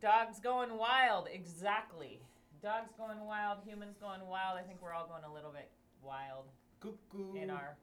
Dogs 0.00 0.40
going 0.40 0.78
wild, 0.78 1.28
exactly. 1.30 2.20
Dogs 2.62 2.90
going 2.96 3.20
wild, 3.26 3.58
humans 3.66 3.96
going 4.00 4.26
wild. 4.26 4.58
I 4.58 4.62
think 4.62 4.80
we're 4.80 4.94
all 4.94 5.06
going 5.06 5.24
a 5.24 5.32
little 5.32 5.50
bit 5.50 5.68
wild 6.02 6.46
Cuckoo. 6.80 7.34
in 7.34 7.50
our 7.50 7.76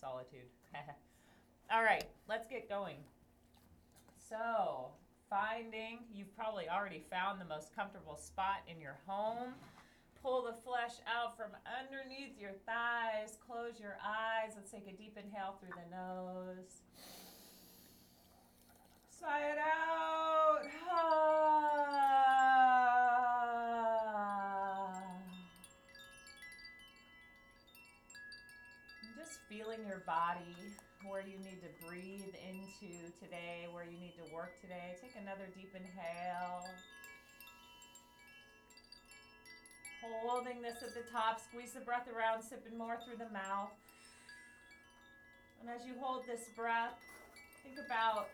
solitude. 0.00 0.46
all 1.72 1.82
right, 1.82 2.04
let's 2.28 2.46
get 2.46 2.68
going. 2.68 2.96
So, 4.28 4.90
finding, 5.28 5.98
you've 6.14 6.34
probably 6.36 6.68
already 6.68 7.02
found 7.10 7.40
the 7.40 7.44
most 7.44 7.74
comfortable 7.74 8.16
spot 8.16 8.62
in 8.68 8.80
your 8.80 8.96
home. 9.06 9.54
Pull 10.22 10.42
the 10.42 10.54
flesh 10.64 11.02
out 11.04 11.36
from 11.36 11.50
underneath 11.66 12.38
your 12.40 12.52
thighs. 12.64 13.38
Close 13.44 13.80
your 13.80 13.98
eyes. 14.00 14.52
Let's 14.54 14.70
take 14.70 14.86
a 14.86 14.96
deep 14.96 15.18
inhale 15.18 15.56
through 15.60 15.74
the 15.74 15.96
nose. 15.96 16.82
Sigh 19.24 19.56
it 19.56 19.56
out. 19.56 20.60
Ah. 20.92 21.32
And 29.00 29.16
Just 29.16 29.40
feeling 29.48 29.80
your 29.88 30.02
body, 30.04 30.76
where 31.08 31.22
you 31.22 31.38
need 31.38 31.62
to 31.62 31.72
breathe 31.88 32.36
into 32.36 32.92
today, 33.18 33.64
where 33.72 33.84
you 33.84 33.96
need 33.98 34.12
to 34.20 34.34
work 34.34 34.60
today. 34.60 34.98
Take 35.00 35.16
another 35.18 35.48
deep 35.56 35.72
inhale. 35.74 36.68
Holding 40.20 40.60
this 40.60 40.82
at 40.82 40.92
the 40.92 41.00
top, 41.10 41.40
squeeze 41.40 41.72
the 41.72 41.80
breath 41.80 42.08
around, 42.14 42.42
sipping 42.42 42.76
more 42.76 42.98
through 43.06 43.16
the 43.16 43.32
mouth. 43.32 43.72
And 45.62 45.70
as 45.70 45.86
you 45.86 45.94
hold 45.98 46.26
this 46.26 46.50
breath, 46.54 47.00
think 47.62 47.78
about 47.80 48.28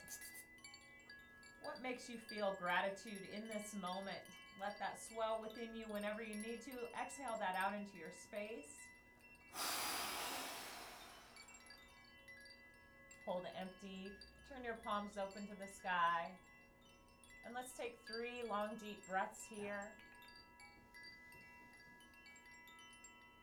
what 1.62 1.82
makes 1.82 2.08
you 2.08 2.16
feel 2.28 2.56
gratitude 2.60 3.28
in 3.34 3.44
this 3.48 3.76
moment. 3.80 4.24
Let 4.60 4.78
that 4.78 5.00
swell 5.00 5.40
within 5.40 5.72
you 5.76 5.84
whenever 5.88 6.22
you 6.22 6.36
need 6.44 6.60
to. 6.68 6.76
Exhale 6.96 7.36
that 7.40 7.56
out 7.56 7.72
into 7.72 7.96
your 7.96 8.12
space. 8.12 8.68
Hold 13.24 13.44
it 13.44 13.56
empty. 13.56 14.12
Turn 14.48 14.64
your 14.64 14.76
palms 14.84 15.16
open 15.16 15.46
to 15.48 15.56
the 15.56 15.68
sky. 15.68 16.32
And 17.46 17.54
let's 17.54 17.72
take 17.72 17.96
three 18.04 18.44
long, 18.48 18.76
deep 18.80 19.00
breaths 19.08 19.40
here. 19.48 19.88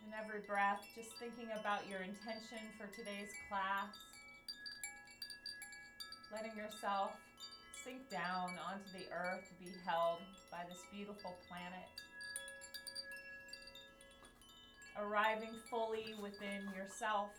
In 0.06 0.14
every 0.14 0.46
breath, 0.46 0.86
just 0.96 1.18
thinking 1.20 1.50
about 1.60 1.90
your 1.90 2.00
intention 2.00 2.62
for 2.78 2.88
today's 2.94 3.34
class. 3.50 3.92
Letting 6.32 6.56
yourself 6.56 7.12
sink 7.88 8.10
down 8.10 8.52
onto 8.68 8.92
the 8.92 9.06
earth, 9.16 9.48
to 9.48 9.64
be 9.64 9.72
held 9.86 10.20
by 10.52 10.60
this 10.68 10.80
beautiful 10.92 11.36
planet. 11.48 11.88
Arriving 15.00 15.54
fully 15.70 16.14
within 16.22 16.68
yourself. 16.76 17.30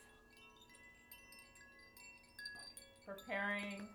Preparing 3.04 3.88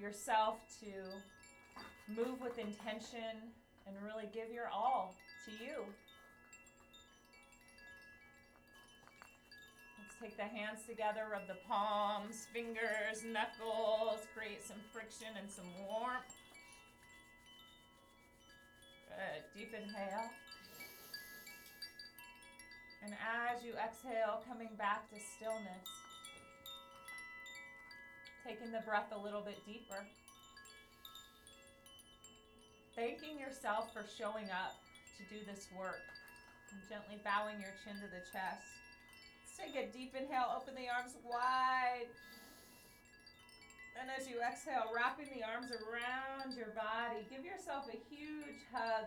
yourself 0.00 0.58
to 0.80 2.12
move 2.12 2.40
with 2.40 2.58
intention 2.58 3.50
and 3.86 3.96
really 4.04 4.28
give 4.32 4.52
your 4.52 4.68
all 4.68 5.16
to 5.46 5.50
you. 5.64 5.82
Take 10.20 10.36
the 10.36 10.44
hands 10.44 10.80
together, 10.88 11.26
rub 11.30 11.46
the 11.46 11.58
palms, 11.68 12.46
fingers, 12.52 13.24
knuckles, 13.24 14.20
create 14.34 14.64
some 14.66 14.78
friction 14.92 15.28
and 15.38 15.50
some 15.50 15.66
warmth. 15.88 16.34
Good. 19.08 19.42
Deep 19.54 19.72
inhale. 19.74 20.30
And 23.04 23.12
as 23.20 23.62
you 23.62 23.72
exhale, 23.76 24.40
coming 24.48 24.70
back 24.78 25.10
to 25.10 25.16
stillness, 25.20 25.86
taking 28.46 28.72
the 28.72 28.80
breath 28.86 29.12
a 29.12 29.18
little 29.18 29.42
bit 29.42 29.58
deeper. 29.66 30.06
Thanking 32.96 33.38
yourself 33.38 33.92
for 33.92 34.06
showing 34.16 34.48
up 34.50 34.78
to 35.18 35.22
do 35.28 35.44
this 35.44 35.68
work. 35.76 36.00
And 36.72 36.80
gently 36.88 37.20
bowing 37.22 37.60
your 37.60 37.74
chin 37.84 38.00
to 38.00 38.08
the 38.08 38.24
chest. 38.32 38.83
Take 39.56 39.76
a 39.76 39.86
deep 39.92 40.14
inhale, 40.18 40.50
open 40.56 40.74
the 40.74 40.90
arms 40.90 41.14
wide. 41.24 42.10
And 44.00 44.10
as 44.10 44.28
you 44.28 44.42
exhale, 44.42 44.90
wrapping 44.94 45.30
the 45.30 45.46
arms 45.46 45.70
around 45.70 46.56
your 46.56 46.74
body, 46.74 47.22
give 47.30 47.44
yourself 47.44 47.86
a 47.86 47.98
huge 48.12 48.66
hug. 48.74 49.06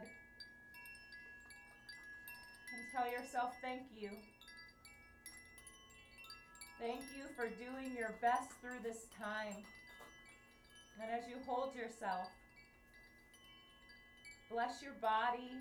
And 2.73 2.81
tell 2.95 3.11
yourself 3.11 3.53
thank 3.61 3.83
you. 3.99 4.11
Thank 6.79 7.01
you 7.17 7.25
for 7.35 7.49
doing 7.49 7.95
your 7.97 8.15
best 8.21 8.51
through 8.61 8.79
this 8.83 9.07
time. 9.19 9.65
And 11.01 11.11
as 11.11 11.27
you 11.27 11.35
hold 11.45 11.75
yourself, 11.75 12.29
bless 14.49 14.81
your 14.81 14.93
body, 15.01 15.51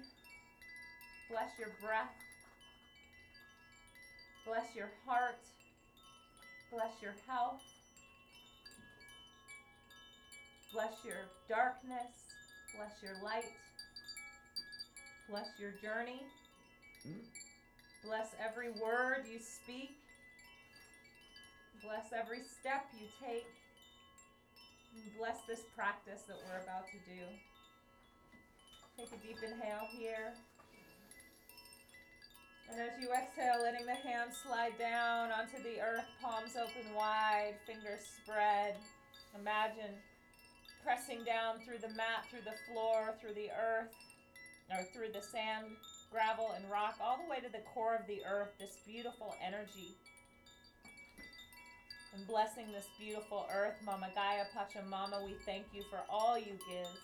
bless 1.28 1.58
your 1.58 1.72
breath, 1.80 2.14
bless 4.46 4.74
your 4.76 4.90
heart, 5.04 5.42
bless 6.70 7.02
your 7.02 7.14
health, 7.26 7.60
bless 10.72 10.92
your 11.04 11.26
darkness, 11.48 12.14
bless 12.76 13.02
your 13.02 13.20
light, 13.22 13.50
bless 15.28 15.48
your 15.58 15.72
journey, 15.82 16.22
Mm. 17.06 17.24
bless 18.04 18.34
every 18.38 18.70
word 18.70 19.26
you 19.26 19.40
speak, 19.40 19.98
bless 21.82 22.12
every 22.12 22.42
step 22.44 22.86
you 22.94 23.08
take, 23.20 23.46
bless 25.18 25.42
this 25.48 25.64
practice 25.74 26.22
that 26.28 26.36
we're 26.46 26.62
about 26.62 26.86
to 26.88 26.98
do. 27.10 27.22
Take 28.96 29.12
a 29.12 29.16
deep 29.26 29.42
inhale 29.42 29.86
here. 29.92 30.32
And 32.70 32.80
as 32.80 32.98
you 33.00 33.08
exhale, 33.14 33.62
letting 33.62 33.86
the 33.86 33.94
hands 33.94 34.36
slide 34.42 34.76
down 34.78 35.30
onto 35.30 35.62
the 35.62 35.80
earth, 35.80 36.04
palms 36.20 36.56
open 36.56 36.94
wide, 36.94 37.54
fingers 37.66 38.02
spread. 38.22 38.74
Imagine 39.38 39.94
pressing 40.82 41.22
down 41.24 41.62
through 41.64 41.78
the 41.78 41.94
mat, 41.94 42.26
through 42.30 42.42
the 42.42 42.58
floor, 42.66 43.14
through 43.20 43.34
the 43.34 43.50
earth, 43.54 43.94
or 44.70 44.82
through 44.92 45.12
the 45.14 45.22
sand, 45.22 45.66
gravel, 46.10 46.54
and 46.56 46.68
rock, 46.70 46.94
all 47.00 47.18
the 47.22 47.30
way 47.30 47.38
to 47.38 47.50
the 47.50 47.62
core 47.72 47.94
of 47.94 48.06
the 48.06 48.22
earth, 48.26 48.50
this 48.58 48.78
beautiful 48.86 49.34
energy. 49.44 49.94
And 52.14 52.26
blessing 52.26 52.72
this 52.72 52.86
beautiful 52.98 53.46
earth, 53.52 53.74
Mama 53.84 54.10
Gaia 54.14 54.46
Pachamama, 54.50 55.24
we 55.24 55.36
thank 55.44 55.66
you 55.72 55.82
for 55.90 56.00
all 56.08 56.38
you 56.38 56.58
give. 56.66 56.94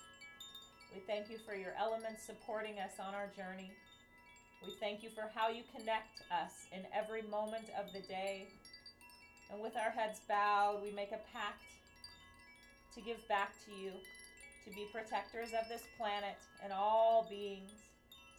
We 0.95 1.01
thank 1.07 1.31
you 1.31 1.39
for 1.47 1.55
your 1.55 1.75
elements 1.79 2.23
supporting 2.25 2.79
us 2.79 2.99
on 2.99 3.15
our 3.15 3.31
journey. 3.37 3.71
We 4.65 4.75
thank 4.79 5.03
you 5.03 5.11
for 5.11 5.29
how 5.35 5.49
you 5.49 5.63
connect 5.77 6.23
us 6.31 6.67
in 6.71 6.87
every 6.95 7.23
moment 7.23 7.67
of 7.79 7.93
the 7.93 8.01
day. 8.07 8.47
And 9.51 9.61
with 9.61 9.77
our 9.77 9.91
heads 9.91 10.21
bowed, 10.29 10.81
we 10.85 10.93
make 10.93 11.11
a 11.11 11.19
pact 11.33 11.63
to 12.95 13.01
give 13.01 13.27
back 13.29 13.53
to 13.67 13.73
you, 13.73 13.91
to 14.65 14.71
be 14.71 14.87
protectors 14.93 15.49
of 15.49 15.69
this 15.69 15.83
planet 15.99 16.37
and 16.63 16.73
all 16.73 17.27
beings, 17.29 17.73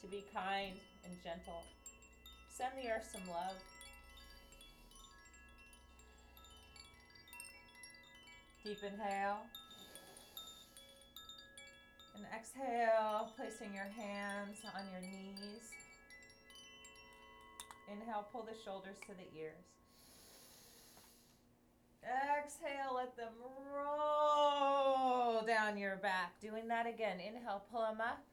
to 0.01 0.07
be 0.07 0.23
kind 0.33 0.75
and 1.03 1.13
gentle. 1.23 1.63
Send 2.49 2.71
the 2.81 2.89
earth 2.89 3.09
some 3.11 3.27
love. 3.27 3.57
Deep 8.63 8.77
inhale. 8.81 9.39
And 12.15 12.25
exhale, 12.33 13.33
placing 13.35 13.73
your 13.73 13.89
hands 13.97 14.59
on 14.73 14.85
your 14.93 15.01
knees. 15.01 15.82
Inhale, 17.93 18.25
pull 18.31 18.43
the 18.43 18.55
shoulders 18.65 18.97
to 19.07 19.13
the 19.13 19.27
ears. 19.39 19.65
Exhale, 22.03 22.95
let 22.95 23.15
them 23.15 23.33
roll 23.73 25.41
down 25.45 25.77
your 25.77 25.97
back. 25.97 26.39
Doing 26.41 26.67
that 26.67 26.87
again. 26.87 27.19
Inhale, 27.19 27.63
pull 27.71 27.81
them 27.81 28.01
up. 28.01 28.23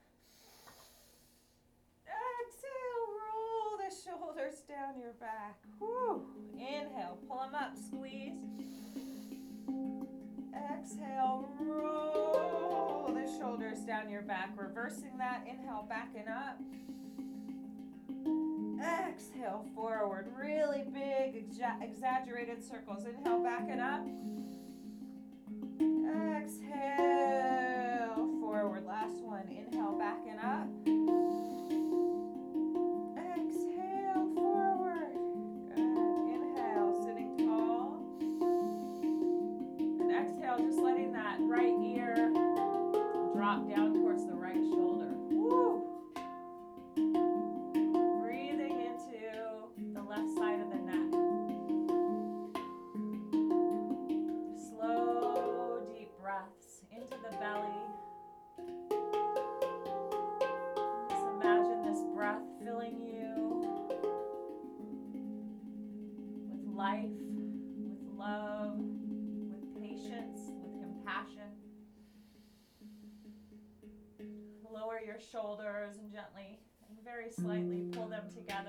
Exhale, 2.07 3.07
roll 3.21 3.77
the 3.79 3.95
shoulders 3.95 4.63
down 4.69 4.99
your 4.99 5.13
back. 5.21 5.59
Whew. 5.79 6.27
Inhale, 6.55 7.19
pull 7.29 7.41
them 7.41 7.55
up, 7.55 7.77
squeeze. 7.77 8.41
Exhale, 10.55 11.49
roll 11.61 13.13
the 13.15 13.31
shoulders 13.39 13.81
down 13.81 14.09
your 14.09 14.23
back. 14.23 14.51
Reversing 14.57 15.19
that. 15.19 15.47
Inhale, 15.49 15.87
backing 15.89 16.29
up. 16.29 16.59
Exhale, 18.83 19.65
forward. 19.75 20.27
Really 20.39 20.85
big, 20.93 21.35
exa- 21.51 21.83
exaggerated 21.83 22.63
circles. 22.65 23.05
Inhale, 23.05 23.43
backing 23.43 23.81
up. 23.81 24.05
Them 78.21 78.31
together. 78.35 78.60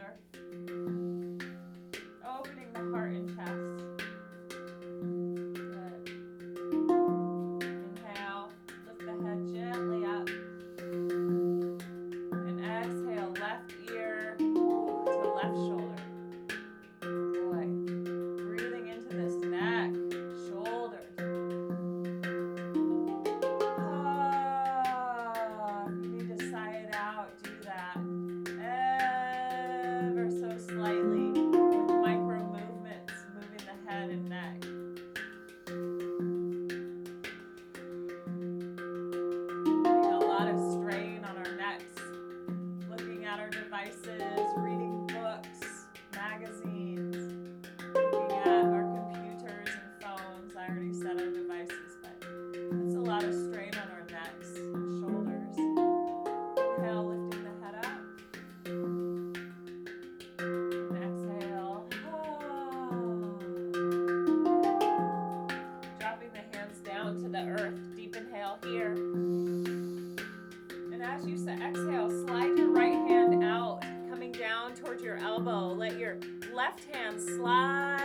left 76.62 76.86
hand 76.94 77.20
slide. 77.20 78.01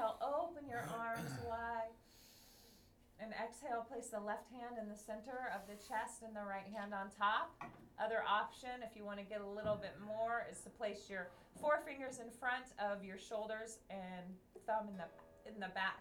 place 4.00 4.09
the 4.09 4.21
left 4.21 4.49
hand 4.49 4.81
in 4.81 4.89
the 4.89 4.97
center 4.97 5.53
of 5.53 5.67
the 5.69 5.77
chest 5.77 6.23
and 6.25 6.35
the 6.35 6.47
right 6.47 6.67
hand 6.73 6.95
on 6.95 7.11
top. 7.11 7.53
Other 7.99 8.25
option, 8.27 8.81
if 8.81 8.97
you 8.97 9.05
want 9.05 9.19
to 9.19 9.25
get 9.25 9.43
a 9.43 9.47
little 9.47 9.77
bit 9.77 9.93
more, 10.00 10.47
is 10.50 10.61
to 10.62 10.71
place 10.71 11.11
your 11.11 11.29
forefingers 11.61 12.17
in 12.17 12.31
front 12.31 12.73
of 12.79 13.05
your 13.05 13.19
shoulders 13.19 13.79
and 13.91 14.25
thumb 14.67 14.89
in 14.89 14.97
the 14.97 15.05
in 15.45 15.61
the 15.61 15.69
back. 15.75 16.00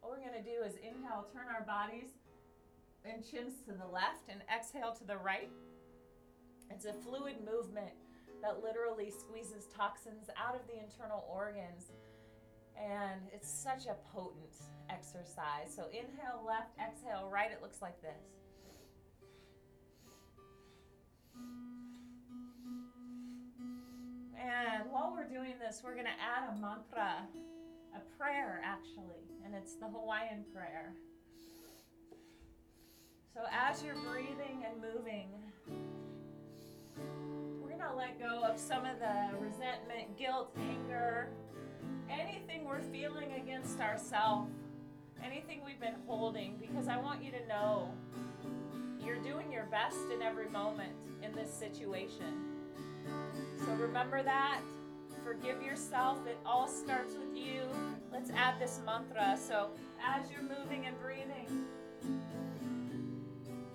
What 0.00 0.12
we're 0.12 0.22
going 0.22 0.38
to 0.38 0.46
do 0.46 0.62
is 0.62 0.76
inhale, 0.76 1.26
turn 1.32 1.50
our 1.50 1.66
bodies 1.66 2.14
and 3.04 3.24
chins 3.24 3.66
to 3.66 3.72
the 3.72 3.86
left, 3.86 4.28
and 4.28 4.40
exhale 4.46 4.94
to 4.94 5.04
the 5.04 5.16
right. 5.16 5.50
It's 6.70 6.84
a 6.84 6.92
fluid 6.92 7.36
movement 7.42 7.94
that 8.42 8.62
literally 8.62 9.10
squeezes 9.10 9.66
toxins 9.76 10.28
out 10.36 10.54
of 10.54 10.66
the 10.66 10.78
internal 10.78 11.24
organs. 11.30 11.92
And 12.76 13.22
it's 13.32 13.50
such 13.50 13.86
a 13.86 13.96
potent 14.12 14.56
exercise. 14.90 15.74
So 15.74 15.86
inhale 15.88 16.44
left, 16.46 16.76
exhale 16.78 17.28
right. 17.30 17.50
It 17.50 17.62
looks 17.62 17.80
like 17.80 18.00
this. 18.02 18.36
And 24.38 24.90
while 24.90 25.12
we're 25.12 25.28
doing 25.28 25.54
this, 25.58 25.80
we're 25.82 25.94
going 25.94 26.06
to 26.06 26.10
add 26.10 26.50
a 26.50 26.60
mantra, 26.60 27.26
a 27.94 28.18
prayer 28.18 28.60
actually, 28.64 29.24
and 29.44 29.54
it's 29.54 29.74
the 29.74 29.86
Hawaiian 29.86 30.44
prayer. 30.54 30.92
So 33.34 33.40
as 33.52 33.82
you're 33.82 33.96
breathing 33.96 34.64
and 34.66 34.80
moving, 34.80 35.28
to 37.90 37.96
let 37.96 38.18
go 38.18 38.42
of 38.42 38.58
some 38.58 38.84
of 38.84 38.98
the 38.98 39.38
resentment, 39.38 40.16
guilt, 40.18 40.50
anger, 40.58 41.28
anything 42.10 42.64
we're 42.64 42.80
feeling 42.80 43.32
against 43.40 43.80
ourselves, 43.80 44.50
anything 45.24 45.60
we've 45.64 45.80
been 45.80 45.96
holding, 46.06 46.56
because 46.60 46.88
I 46.88 46.96
want 46.96 47.22
you 47.22 47.30
to 47.32 47.46
know 47.46 47.92
you're 49.00 49.22
doing 49.22 49.52
your 49.52 49.66
best 49.66 49.98
in 50.12 50.22
every 50.22 50.48
moment 50.48 50.92
in 51.22 51.32
this 51.34 51.52
situation. 51.52 52.44
So 53.64 53.72
remember 53.74 54.22
that. 54.22 54.60
Forgive 55.24 55.62
yourself. 55.62 56.18
It 56.26 56.38
all 56.44 56.68
starts 56.68 57.14
with 57.14 57.36
you. 57.36 57.62
Let's 58.12 58.30
add 58.30 58.60
this 58.60 58.80
mantra. 58.84 59.36
So 59.36 59.70
as 60.04 60.30
you're 60.30 60.42
moving 60.42 60.86
and 60.86 60.96
breathing, 61.00 61.64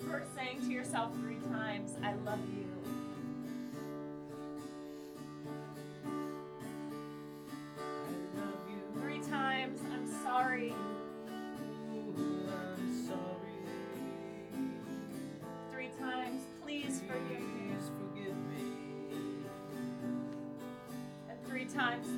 first 0.09 0.33
saying 0.35 0.61
to 0.61 0.67
yourself 0.67 1.13
three 1.15 1.39
times, 1.51 1.95
I 2.03 2.13
love 2.25 2.39
you. 2.55 2.80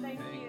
Thank 0.02 0.22
you. 0.32 0.43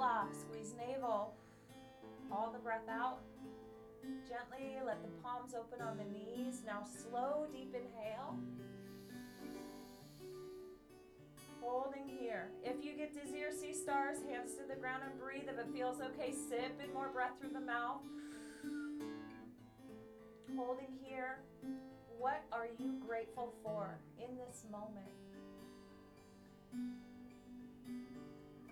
Squeeze. 0.00 0.74
Navel. 0.78 1.34
All 2.32 2.50
the 2.50 2.58
breath 2.58 2.88
out. 2.88 3.18
Gently 4.26 4.78
let 4.84 5.02
the 5.02 5.08
palms 5.22 5.52
open 5.54 5.86
on 5.86 5.98
the 5.98 6.04
knees. 6.04 6.62
Now 6.64 6.84
slow, 6.84 7.46
deep 7.52 7.74
inhale. 7.74 8.38
Holding 11.60 12.08
here. 12.08 12.48
If 12.64 12.82
you 12.82 12.96
get 12.96 13.12
dizzy 13.12 13.42
or 13.42 13.52
see 13.52 13.74
stars, 13.74 14.16
hands 14.26 14.52
to 14.54 14.66
the 14.66 14.80
ground 14.80 15.02
and 15.04 15.20
breathe. 15.20 15.48
If 15.48 15.58
it 15.58 15.66
feels 15.70 16.00
okay, 16.00 16.32
sip 16.32 16.80
in 16.82 16.94
more 16.94 17.08
breath 17.08 17.32
through 17.38 17.52
the 17.52 17.60
mouth. 17.60 18.00
Holding 20.56 20.96
here. 21.02 21.40
What 22.18 22.42
are 22.52 22.68
you 22.78 22.94
grateful 23.06 23.52
for 23.62 23.98
in 24.18 24.34
this 24.38 24.64
moment? 24.72 25.12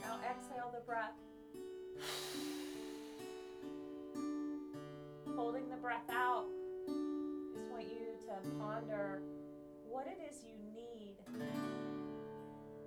Now 0.00 0.18
exhale 0.30 0.72
the 0.74 0.84
breath. 0.84 1.12
holding 5.36 5.68
the 5.70 5.76
breath 5.76 6.10
out, 6.10 6.46
I 6.88 6.92
just 7.54 7.70
want 7.70 7.84
you 7.84 8.18
to 8.26 8.34
ponder 8.58 9.22
what 9.88 10.06
it 10.06 10.18
is 10.28 10.42
you 10.44 10.56
need. 10.74 11.14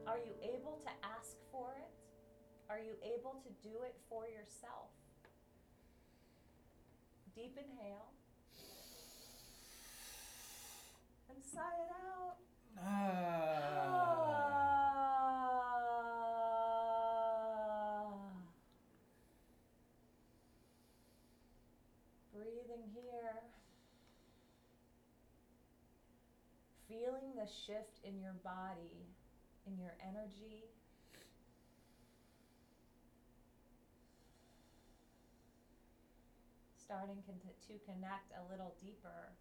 Are 0.05 0.17
you 0.17 0.33
able 0.43 0.77
to 0.83 0.89
ask 1.01 1.37
for 1.51 1.73
it? 1.77 1.89
Are 2.69 2.79
you 2.79 2.95
able 3.03 3.41
to 3.43 3.49
do 3.67 3.83
it 3.83 3.95
for 4.09 4.25
yourself? 4.27 4.89
Deep 7.35 7.57
inhale. 7.57 8.11
And 11.29 11.43
sigh 11.43 11.59
it 11.59 11.91
out. 12.19 12.35
Ah. 12.77 13.81
Ah. 13.87 14.21
Breathing 22.33 22.83
here. 22.93 23.43
Feeling 26.87 27.30
the 27.41 27.47
shift 27.47 27.97
in 28.03 28.21
your 28.21 28.35
body, 28.43 29.09
in 29.65 29.75
your 29.79 29.93
energy. 30.07 30.69
Starting 36.77 37.17
to 37.25 37.73
connect 37.85 38.31
a 38.37 38.51
little 38.51 38.75
deeper 38.79 39.33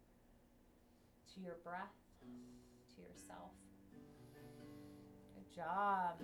to 1.33 1.41
your 1.41 1.57
breath, 1.63 1.93
to 2.95 3.01
yourself. 3.01 3.51
Good 5.35 5.55
job. 5.55 6.15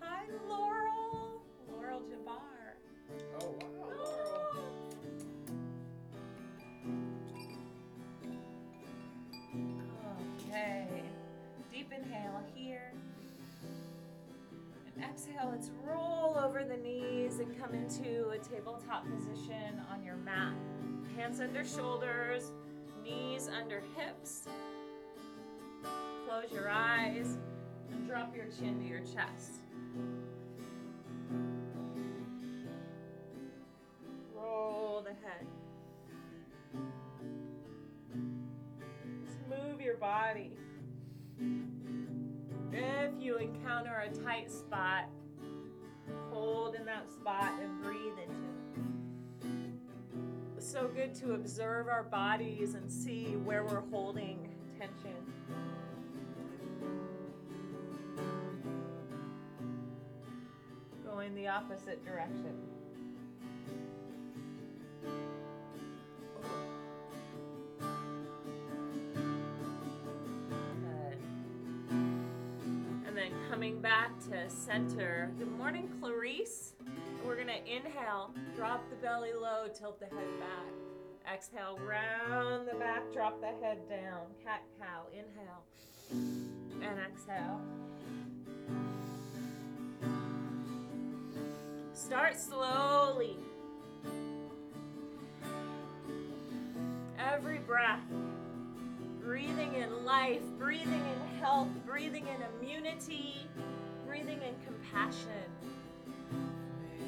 Hi, 0.00 0.24
Laurel. 0.48 0.92
Exhale, 15.02 15.50
let's 15.50 15.70
roll 15.84 16.36
over 16.38 16.64
the 16.64 16.76
knees 16.76 17.38
and 17.38 17.58
come 17.60 17.74
into 17.74 18.28
a 18.30 18.38
tabletop 18.38 19.04
position 19.10 19.80
on 19.90 20.02
your 20.02 20.16
mat. 20.16 20.54
Hands 21.16 21.40
under 21.40 21.64
shoulders, 21.64 22.52
knees 23.02 23.48
under 23.48 23.82
hips. 23.96 24.46
Close 26.26 26.52
your 26.52 26.70
eyes 26.70 27.38
and 27.90 28.06
drop 28.06 28.34
your 28.34 28.46
chin 28.46 28.78
to 28.80 28.86
your 28.86 29.00
chest. 29.00 29.60
Roll 34.34 35.04
the 35.04 35.10
head. 35.10 35.46
Just 39.24 39.38
move 39.48 39.80
your 39.80 39.96
body. 39.96 40.56
If 42.72 43.12
you 43.20 43.36
encounter 43.36 43.98
a 43.98 44.08
tight 44.24 44.50
spot, 44.50 45.04
hold 46.30 46.74
in 46.74 46.86
that 46.86 47.10
spot 47.10 47.52
and 47.60 47.82
breathe 47.82 48.18
into 48.22 48.48
it. 49.44 50.62
So 50.62 50.88
good 50.88 51.14
to 51.16 51.34
observe 51.34 51.88
our 51.88 52.04
bodies 52.04 52.74
and 52.74 52.90
see 52.90 53.36
where 53.44 53.62
we're 53.64 53.82
holding 53.90 54.48
tension. 54.78 55.16
Going 61.04 61.34
the 61.34 61.48
opposite 61.48 62.02
direction. 62.04 62.71
Center. 74.72 75.30
Good 75.38 75.52
morning, 75.58 75.86
Clarice. 76.00 76.72
We're 77.26 77.36
gonna 77.36 77.60
inhale, 77.66 78.30
drop 78.56 78.88
the 78.88 78.96
belly 78.96 79.32
low, 79.38 79.66
tilt 79.68 80.00
the 80.00 80.06
head 80.06 80.40
back. 80.40 81.34
Exhale, 81.34 81.78
round 81.86 82.66
the 82.66 82.76
back, 82.76 83.02
drop 83.12 83.38
the 83.42 83.48
head 83.48 83.86
down. 83.90 84.28
Cat 84.42 84.62
cow, 84.80 85.08
inhale. 85.12 85.62
And 86.80 86.98
exhale. 86.98 87.60
Start 91.92 92.40
slowly. 92.40 93.36
Every 97.18 97.58
breath 97.58 98.00
breathing 99.22 99.74
in 99.74 100.04
life, 100.04 100.42
breathing 100.58 100.92
in 100.92 101.38
health, 101.40 101.68
breathing 101.86 102.26
in 102.26 102.42
immunity, 102.58 103.46
breathing 104.12 104.42
in 104.42 104.54
compassion. 104.66 105.48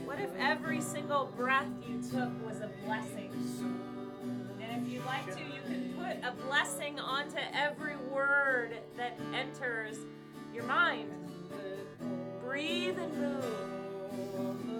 What 0.06 0.18
if 0.20 0.30
every 0.38 0.80
single 0.80 1.30
breath 1.36 1.68
you 1.86 2.00
took 2.00 2.30
was 2.46 2.62
a 2.62 2.70
blessing? 2.86 3.30
And 4.58 4.82
if 4.86 4.90
you'd 4.90 5.04
like 5.04 5.26
to, 5.36 5.40
you 5.40 5.60
can 5.66 5.92
put 5.98 6.26
a 6.26 6.32
blessing 6.46 6.98
onto 6.98 7.36
every 7.52 7.96
word 8.10 8.78
that 8.96 9.18
enters 9.34 9.98
your 10.54 10.64
mind. 10.64 11.10
Breathe 12.42 12.98
and 12.98 13.18
move. 13.18 14.73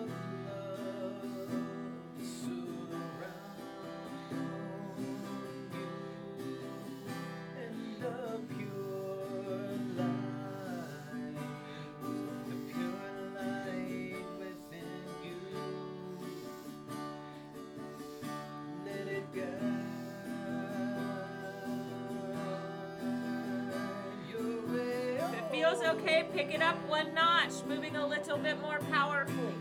Feels 25.75 25.97
okay, 25.97 26.25
pick 26.33 26.53
it 26.53 26.63
up 26.63 26.77
one 26.89 27.15
notch, 27.15 27.65
moving 27.67 27.97
a 27.97 28.07
little 28.07 28.39
bit 28.39 28.61
more 28.61 28.79
powerfully. 28.91 29.55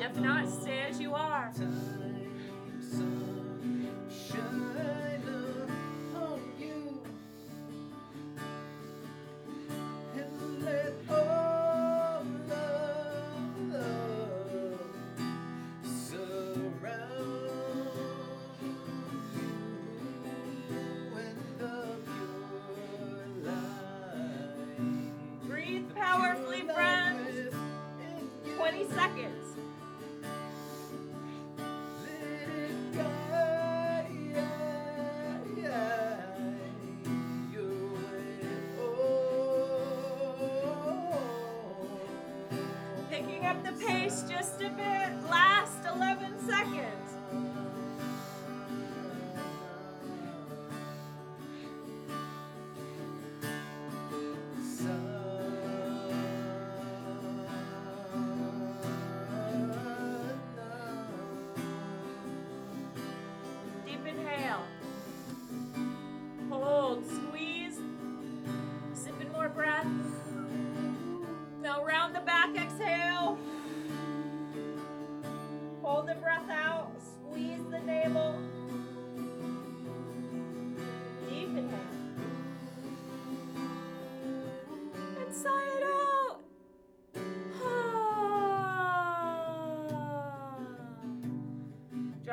If 0.00 0.16
not, 0.16 0.48
stay 0.48 0.86
as 0.88 1.00
you 1.00 1.14
are. 1.14 1.52
Pace 43.86 44.24
just 44.28 44.60
a 44.62 44.70
bit. 44.70 45.03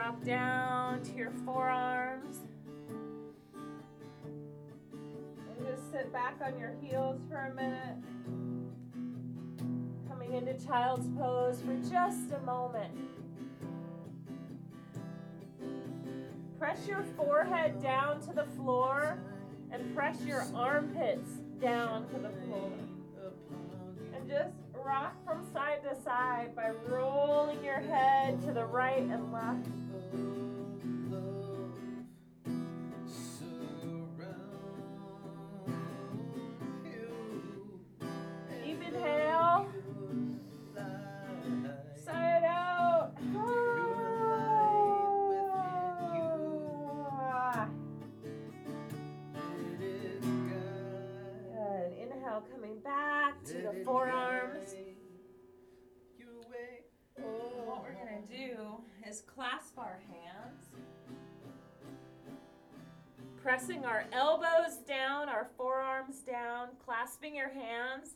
Drop 0.02 0.26
down 0.26 1.04
to 1.04 1.12
your 1.12 1.30
forearms. 1.46 2.38
And 3.54 3.64
just 5.64 5.92
sit 5.92 6.12
back 6.12 6.38
on 6.44 6.58
your 6.58 6.74
heels 6.82 7.22
for 7.30 7.38
a 7.38 7.54
minute. 7.54 7.98
Coming 10.10 10.34
into 10.34 10.56
child's 10.66 11.08
pose 11.16 11.62
for 11.62 11.76
just 11.88 12.32
a 12.32 12.40
moment. 12.44 12.98
Press 16.58 16.88
your 16.88 17.04
forehead 17.16 17.80
down 17.80 18.22
to 18.22 18.34
the 18.34 18.46
floor 18.56 19.20
and 19.72 19.96
press 19.96 20.20
your 20.26 20.44
armpits 20.56 21.30
down 21.62 22.08
to 22.08 22.18
the 22.18 22.32
floor. 22.48 22.72
And 24.16 24.28
just 24.28 24.56
rock 24.84 25.14
from 25.24 25.46
side 25.54 25.84
to 25.84 25.96
side 26.02 26.56
by 26.56 26.72
rolling 26.88 27.64
your 27.64 27.80
head 27.80 28.42
to 28.42 28.52
the 28.52 28.66
right 28.66 29.04
and 29.04 29.32
left. 29.32 29.68
Deep 30.12 30.41
pressing 63.52 63.84
our 63.84 64.06
elbows 64.14 64.78
down, 64.88 65.28
our 65.28 65.50
forearms 65.58 66.20
down, 66.20 66.70
clasping 66.86 67.36
your 67.36 67.50
hands, 67.50 68.16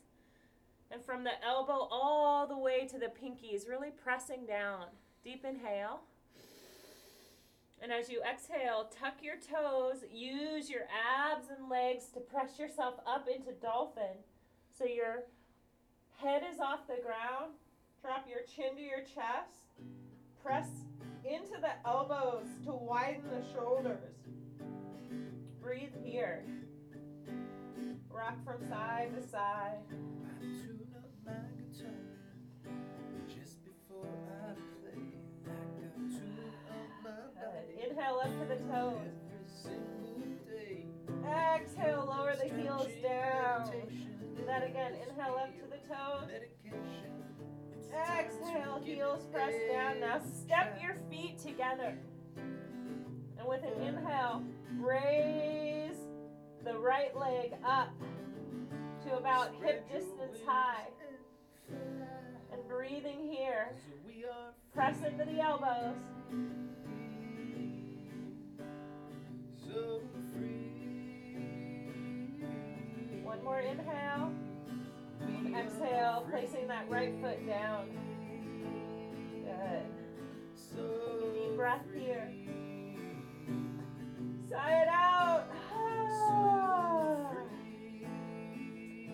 And 0.90 1.04
from 1.04 1.26
the 1.26 1.44
elbow 1.44 1.90
all 1.92 2.48
the 2.48 2.58
way 2.58 2.88
to 2.88 2.98
the 2.98 3.08
pinkies, 3.08 3.68
really 3.68 3.90
pressing 3.90 4.46
down. 4.46 4.86
Deep 5.26 5.44
inhale. 5.44 6.04
And 7.82 7.92
as 7.92 8.10
you 8.10 8.22
exhale, 8.22 8.90
tuck 8.98 9.16
your 9.22 9.36
toes, 9.36 10.06
use 10.10 10.70
your 10.70 10.84
abs 10.94 11.48
and 11.50 11.70
legs 11.70 12.06
to 12.14 12.22
press 12.22 12.58
yourself 12.58 12.94
up 13.06 13.28
into 13.28 13.52
dolphin. 13.52 14.24
So 14.78 14.86
your 14.86 15.24
head 16.22 16.44
is 16.50 16.62
off 16.62 16.88
the 16.88 17.04
ground. 17.04 17.56
Drop 18.02 18.26
your 18.30 18.46
chin 18.56 18.78
to 18.78 18.82
your 18.82 19.02
chest. 19.02 19.68
Press 20.42 20.70
into 21.26 21.60
the 21.60 21.74
elbows 21.86 22.48
to 22.64 22.72
widen 22.72 23.24
the 23.30 23.44
shoulders. 23.54 24.16
Breathe 25.66 25.96
here. 26.04 26.46
Rock 28.12 28.36
from 28.46 28.70
side 28.70 29.10
to 29.16 29.28
side. 29.28 29.80
Inhale 37.84 38.22
up 38.24 38.30
to 38.40 38.46
the 38.48 38.58
toes. 38.72 39.10
Exhale, 41.28 42.06
lower 42.08 42.36
the 42.36 42.48
heels 42.62 42.92
down. 43.02 43.72
Do 44.38 44.46
that 44.46 44.64
again. 44.64 44.94
Inhale 44.94 45.40
up 45.42 45.52
to 45.56 45.66
the 45.68 45.80
toes. 45.92 46.30
Exhale, 47.92 48.80
heels 48.84 49.26
press 49.32 49.56
down. 49.72 50.00
Now 50.00 50.22
step 50.44 50.80
your 50.80 50.96
feet 51.10 51.40
together. 51.40 51.98
And 53.46 53.50
with 53.50 53.64
an 53.64 53.82
inhale, 53.84 54.42
raise 54.80 55.98
the 56.64 56.76
right 56.78 57.16
leg 57.16 57.54
up 57.64 57.90
to 59.04 59.18
about 59.18 59.54
hip 59.64 59.88
distance 59.88 60.40
high. 60.48 60.88
and 61.70 62.68
breathing 62.68 63.30
here. 63.30 63.76
press 64.74 64.98
into 65.04 65.26
the 65.26 65.40
elbows. 65.40 65.96
One 73.24 73.44
more 73.44 73.60
inhale. 73.60 74.32
Exhale, 75.56 76.26
placing 76.32 76.68
that 76.68 76.90
right 76.90 77.14
foot 77.22 77.46
down. 77.48 77.90
Good. 79.44 79.86
Deep 81.34 81.56
breath 81.56 81.86
here. 81.96 82.32
Sigh 84.50 84.82
it 84.82 84.88
out. 84.88 85.48
Free. 85.70 86.06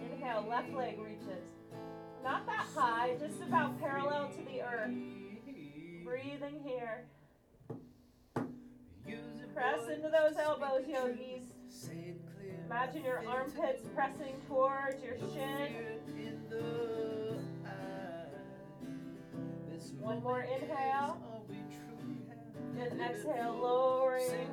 Inhale, 0.13 0.46
left 0.50 0.74
leg 0.74 1.00
reaches. 1.00 1.46
Not 2.24 2.46
that 2.46 2.65
high, 2.76 3.15
just 3.20 3.41
about 3.41 3.80
parallel 3.80 4.30
to 4.30 4.44
the 4.44 4.62
earth. 4.62 4.94
Breathing 6.04 6.60
here. 6.63 7.06
Press 9.54 9.88
into 9.94 10.10
those 10.10 10.38
elbows, 10.41 10.88
yogis. 10.88 11.44
Imagine 12.65 13.04
your 13.04 13.22
armpits 13.28 13.84
pressing 13.94 14.36
towards 14.48 15.04
your 15.04 15.17
shin. 15.17 15.76
One 20.00 20.24
more 20.24 20.41
inhale. 20.41 21.17
And 22.80 23.02
exhale, 23.02 23.60
lowering 23.62 24.48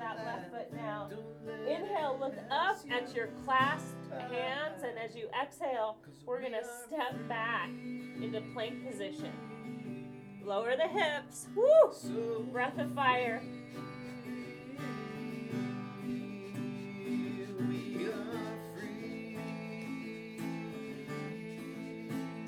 that 0.00 0.16
left 0.24 0.50
foot 0.50 0.74
down. 0.76 1.12
Inhale, 1.68 2.16
look 2.18 2.34
up 2.50 2.78
at 2.90 3.14
your 3.14 3.28
clasped 3.44 4.10
hands, 4.10 4.82
and 4.82 4.98
as 4.98 5.14
you 5.14 5.28
exhale, 5.40 5.98
we're 6.26 6.40
gonna 6.40 6.64
step 6.86 7.16
back 7.28 7.68
into 7.68 8.40
plank 8.54 8.86
position. 8.88 9.32
Lower 10.42 10.74
the 10.74 10.88
hips. 10.88 11.46
Woo! 11.54 12.46
Breath 12.50 12.78
of 12.78 12.92
fire. 12.94 13.42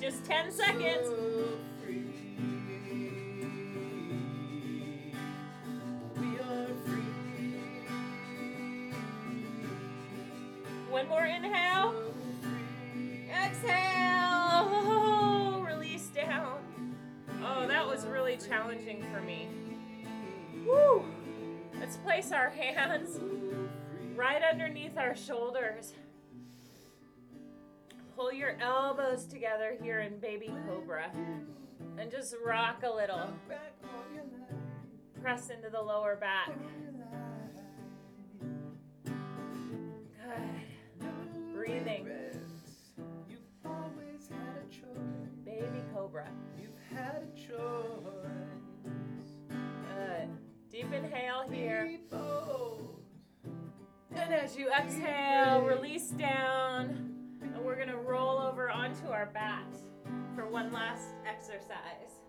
Just 0.01 0.25
10 0.25 0.51
seconds. 0.51 1.32
Place 22.23 22.33
our 22.33 22.51
hands 22.51 23.19
right 24.15 24.43
underneath 24.43 24.97
our 24.97 25.17
shoulders. 25.17 25.95
Pull 28.15 28.33
your 28.33 28.57
elbows 28.61 29.25
together 29.25 29.77
here 29.83 30.01
in 30.01 30.19
baby 30.19 30.53
cobra 30.67 31.11
and 31.99 32.11
just 32.11 32.35
rock 32.45 32.83
a 32.85 32.91
little. 32.91 33.29
Press 35.21 35.51
into 35.51 35.71
the 35.71 35.81
lower 35.81 36.17
back. 36.17 36.51
Good. 39.05 39.15
Breathing. 41.55 42.09
Baby 45.45 45.85
cobra. 45.93 46.29
You've 46.61 46.71
had 46.97 47.23
a 47.23 47.27
choice. 47.37 48.62
Deep 50.73 50.91
inhale 50.93 51.45
here. 51.51 51.99
And 54.15 54.33
as 54.35 54.57
you 54.57 54.71
exhale, 54.73 55.61
release 55.61 56.09
down. 56.09 57.11
And 57.43 57.57
we're 57.63 57.77
going 57.77 57.89
to 57.89 57.97
roll 57.97 58.39
over 58.39 58.71
onto 58.71 59.09
our 59.09 59.27
backs 59.27 59.81
for 60.35 60.47
one 60.47 60.73
last 60.73 61.09
exercise. 61.29 62.21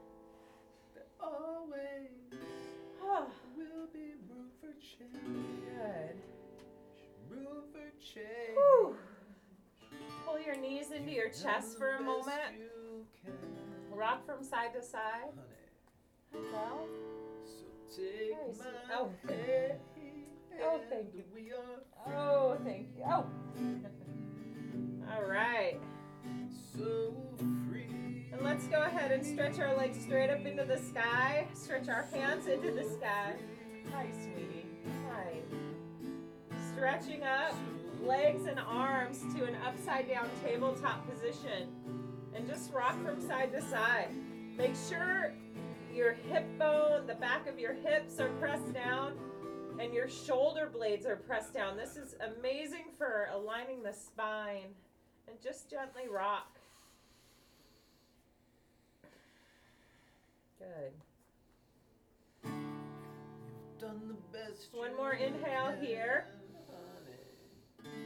Always 1.21 2.09
Oh, 3.01 3.27
will 3.55 3.87
be 3.93 4.13
room 4.29 4.47
for 4.59 4.73
change. 4.81 5.13
good. 5.65 6.17
Room 7.29 7.63
for 7.71 7.91
change. 8.01 8.55
Whew. 8.55 8.97
Pull 10.25 10.39
your 10.39 10.55
knees 10.57 10.91
into 10.91 11.11
your 11.11 11.29
chest 11.29 11.77
for 11.77 11.91
a 11.95 12.01
moment. 12.01 12.41
Rock 13.91 14.25
from 14.25 14.43
side 14.43 14.73
to 14.73 14.81
side. 14.81 15.31
honey. 16.33 16.49
Well, 16.51 16.87
take 17.95 18.35
Very 18.57 18.71
my 18.89 18.95
Oh. 18.95 19.11
hand. 19.27 19.79
Oh, 20.61 20.79
thank 20.89 21.13
you. 21.13 21.23
We 21.33 21.51
are 21.51 22.15
oh, 22.15 22.57
thank 22.63 22.87
you. 22.97 23.03
Oh. 23.05 23.25
All 25.13 25.23
right. 25.29 25.79
so 26.75 27.13
free. 27.69 27.87
And 28.31 28.41
let's 28.41 28.65
go 28.67 28.81
ahead 28.81 29.11
and 29.11 29.25
stretch 29.25 29.59
our 29.59 29.75
legs 29.75 29.99
straight 30.01 30.29
up 30.29 30.45
into 30.45 30.63
the 30.63 30.77
sky. 30.77 31.47
Stretch 31.53 31.89
our 31.89 32.03
hands 32.13 32.47
into 32.47 32.71
the 32.71 32.83
sky. 32.83 33.35
Hi, 33.93 34.07
sweetie. 34.11 34.65
Hi. 35.09 35.33
Stretching 36.73 37.23
up, 37.23 37.53
legs 38.03 38.45
and 38.45 38.59
arms 38.59 39.21
to 39.35 39.43
an 39.45 39.55
upside 39.67 40.07
down 40.07 40.29
tabletop 40.43 41.07
position. 41.09 41.69
And 42.35 42.47
just 42.47 42.71
rock 42.73 42.95
from 43.03 43.21
side 43.21 43.51
to 43.53 43.61
side. 43.61 44.09
Make 44.57 44.73
sure 44.89 45.33
your 45.93 46.13
hip 46.13 46.45
bone, 46.57 47.05
the 47.07 47.15
back 47.15 47.47
of 47.47 47.59
your 47.59 47.73
hips 47.73 48.19
are 48.19 48.29
pressed 48.39 48.73
down, 48.73 49.13
and 49.79 49.93
your 49.93 50.09
shoulder 50.09 50.69
blades 50.71 51.05
are 51.05 51.15
pressed 51.15 51.53
down. 51.53 51.77
This 51.77 51.95
is 51.95 52.15
amazing 52.37 52.85
for 52.97 53.29
aligning 53.33 53.83
the 53.83 53.93
spine. 53.93 54.73
And 55.27 55.41
just 55.41 55.69
gently 55.69 56.09
rock. 56.11 56.57
Good. 60.59 60.91
Done 63.79 64.01
the 64.07 64.37
best 64.37 64.69
One 64.73 64.95
more 64.97 65.13
inhale 65.13 65.75
here. 65.81 66.25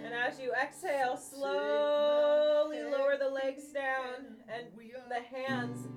And 0.04 0.13
as 0.13 0.39
you 0.39 0.52
exhale, 0.54 1.17
slowly 1.17 2.84
lower 2.84 3.17
the 3.17 3.30
legs 3.30 3.71
down 3.73 4.38
and 4.47 4.67
the 5.10 5.21
hands 5.21 5.88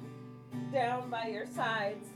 down 0.72 1.10
by 1.10 1.26
your 1.26 1.46
sides. 1.46 2.08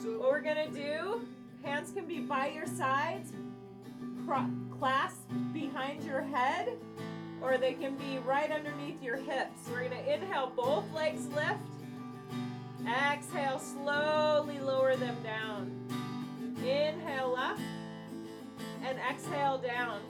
so 0.00 0.18
What 0.18 0.30
we're 0.30 0.40
gonna 0.40 0.70
do, 0.70 1.26
hands 1.62 1.92
can 1.92 2.06
be 2.06 2.20
by 2.20 2.48
your 2.48 2.66
sides, 2.66 3.32
clasped 4.78 5.52
behind 5.52 6.04
your 6.04 6.22
head, 6.22 6.76
or 7.40 7.58
they 7.58 7.74
can 7.74 7.96
be 7.96 8.18
right 8.18 8.50
underneath 8.50 9.02
your 9.02 9.16
hips. 9.16 9.68
We're 9.70 9.88
gonna 9.88 10.02
inhale, 10.02 10.52
both 10.54 10.90
legs 10.92 11.26
lift. 11.28 11.58
Exhale, 12.86 13.58
slowly 13.58 14.58
lower 14.58 14.96
them 14.96 15.16
down. 15.22 15.70
Inhale 16.58 17.36
up 17.38 17.58
and 18.84 18.98
exhale 18.98 19.58
down. 19.58 20.00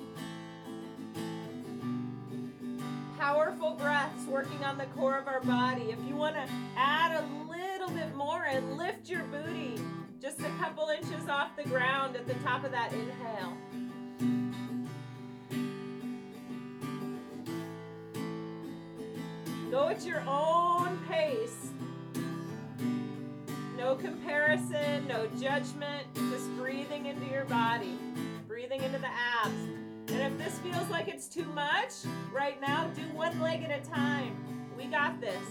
Powerful 3.22 3.70
breaths 3.74 4.26
working 4.26 4.64
on 4.64 4.76
the 4.76 4.84
core 4.96 5.16
of 5.16 5.28
our 5.28 5.40
body. 5.42 5.92
If 5.92 5.98
you 6.08 6.16
want 6.16 6.34
to 6.34 6.44
add 6.76 7.22
a 7.22 7.24
little 7.48 7.88
bit 7.88 8.16
more 8.16 8.42
and 8.42 8.76
lift 8.76 9.08
your 9.08 9.22
booty 9.26 9.80
just 10.20 10.40
a 10.40 10.48
couple 10.58 10.88
inches 10.88 11.28
off 11.28 11.54
the 11.56 11.62
ground 11.62 12.16
at 12.16 12.26
the 12.26 12.34
top 12.42 12.64
of 12.64 12.72
that 12.72 12.92
inhale. 12.92 13.56
Go 19.70 19.86
at 19.86 20.04
your 20.04 20.24
own 20.26 20.98
pace. 21.08 21.68
No 23.78 23.94
comparison, 23.94 25.06
no 25.06 25.28
judgment, 25.40 26.12
just 26.28 26.52
breathing 26.56 27.06
into 27.06 27.26
your 27.26 27.44
body, 27.44 27.96
breathing 28.48 28.82
into 28.82 28.98
the 28.98 29.06
abs. 29.06 29.61
Like 31.04 31.12
it's 31.12 31.26
too 31.26 31.46
much 31.46 31.94
right 32.32 32.60
now, 32.60 32.88
do 32.94 33.02
one 33.12 33.40
leg 33.40 33.64
at 33.64 33.70
a 33.76 33.90
time. 33.90 34.36
We 34.78 34.84
got 34.84 35.20
this. 35.20 35.42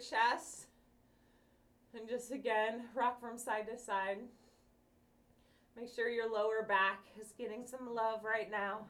Chest. 0.00 0.66
And 1.94 2.08
just 2.08 2.32
again, 2.32 2.82
rock 2.94 3.20
from 3.20 3.36
side 3.38 3.66
to 3.68 3.78
side. 3.78 4.18
Make 5.76 5.88
sure 5.94 6.08
your 6.08 6.30
lower 6.30 6.64
back 6.66 7.04
is 7.20 7.32
getting 7.38 7.66
some 7.66 7.94
love 7.94 8.24
right 8.24 8.50
now. 8.50 8.86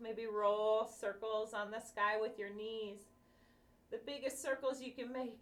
Maybe 0.00 0.26
roll 0.26 0.86
circles 0.86 1.54
on 1.54 1.70
the 1.70 1.80
sky 1.80 2.20
with 2.20 2.38
your 2.38 2.50
knees. 2.50 3.00
The 3.90 4.00
biggest 4.04 4.42
circles 4.42 4.80
you 4.80 4.92
can 4.92 5.12
make. 5.12 5.40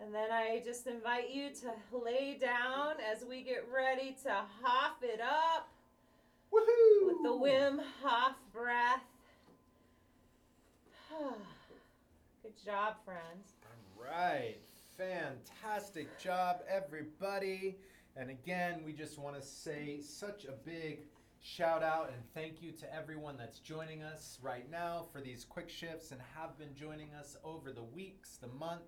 And 0.00 0.14
then 0.14 0.30
I 0.30 0.60
just 0.64 0.86
invite 0.86 1.30
you 1.30 1.50
to 1.62 1.96
lay 1.96 2.38
down 2.40 2.94
as 3.12 3.24
we 3.28 3.42
get 3.42 3.64
ready 3.72 4.16
to 4.24 4.32
hop 4.62 5.02
it 5.02 5.20
up 5.20 5.68
Woohoo! 6.52 7.06
with 7.06 7.22
the 7.22 7.30
Wim 7.30 7.80
Hof 8.02 8.36
breath. 8.52 9.02
Good 12.42 12.52
job, 12.64 12.94
friends. 13.04 13.54
All 13.64 14.04
right. 14.04 14.56
Fantastic 14.96 16.18
job, 16.18 16.60
everybody. 16.68 17.76
And 18.16 18.30
again, 18.30 18.82
we 18.84 18.92
just 18.92 19.18
want 19.18 19.36
to 19.36 19.42
say 19.42 20.00
such 20.00 20.44
a 20.44 20.52
big 20.52 21.00
shout 21.40 21.82
out 21.82 22.10
and 22.12 22.22
thank 22.32 22.62
you 22.62 22.72
to 22.72 22.94
everyone 22.94 23.36
that's 23.36 23.58
joining 23.58 24.02
us 24.02 24.38
right 24.40 24.70
now 24.70 25.04
for 25.12 25.20
these 25.20 25.44
quick 25.44 25.68
shifts 25.68 26.10
and 26.10 26.20
have 26.34 26.56
been 26.58 26.74
joining 26.74 27.12
us 27.14 27.36
over 27.44 27.72
the 27.72 27.82
weeks, 27.82 28.38
the 28.40 28.48
month. 28.48 28.82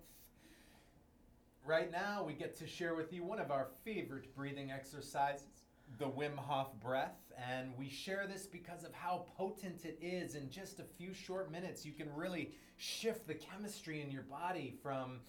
Right 1.65 1.91
now, 1.91 2.23
we 2.25 2.33
get 2.33 2.55
to 2.57 2.67
share 2.67 2.95
with 2.95 3.11
you 3.11 3.23
one 3.23 3.39
of 3.39 3.51
our 3.51 3.67
favorite 3.83 4.33
breathing 4.35 4.71
exercises, 4.71 5.56
the 5.97 6.05
Wim 6.05 6.35
Hof 6.35 6.79
breath. 6.79 7.17
And 7.49 7.71
we 7.77 7.89
share 7.89 8.27
this 8.27 8.45
because 8.45 8.83
of 8.83 8.93
how 8.93 9.25
potent 9.37 9.85
it 9.85 9.97
is. 10.01 10.35
In 10.35 10.49
just 10.49 10.79
a 10.79 10.83
few 10.83 11.13
short 11.13 11.51
minutes, 11.51 11.85
you 11.85 11.93
can 11.93 12.13
really 12.13 12.51
shift 12.77 13.27
the 13.27 13.35
chemistry 13.35 14.01
in 14.01 14.11
your 14.11 14.23
body 14.23 14.73
from 14.81 15.19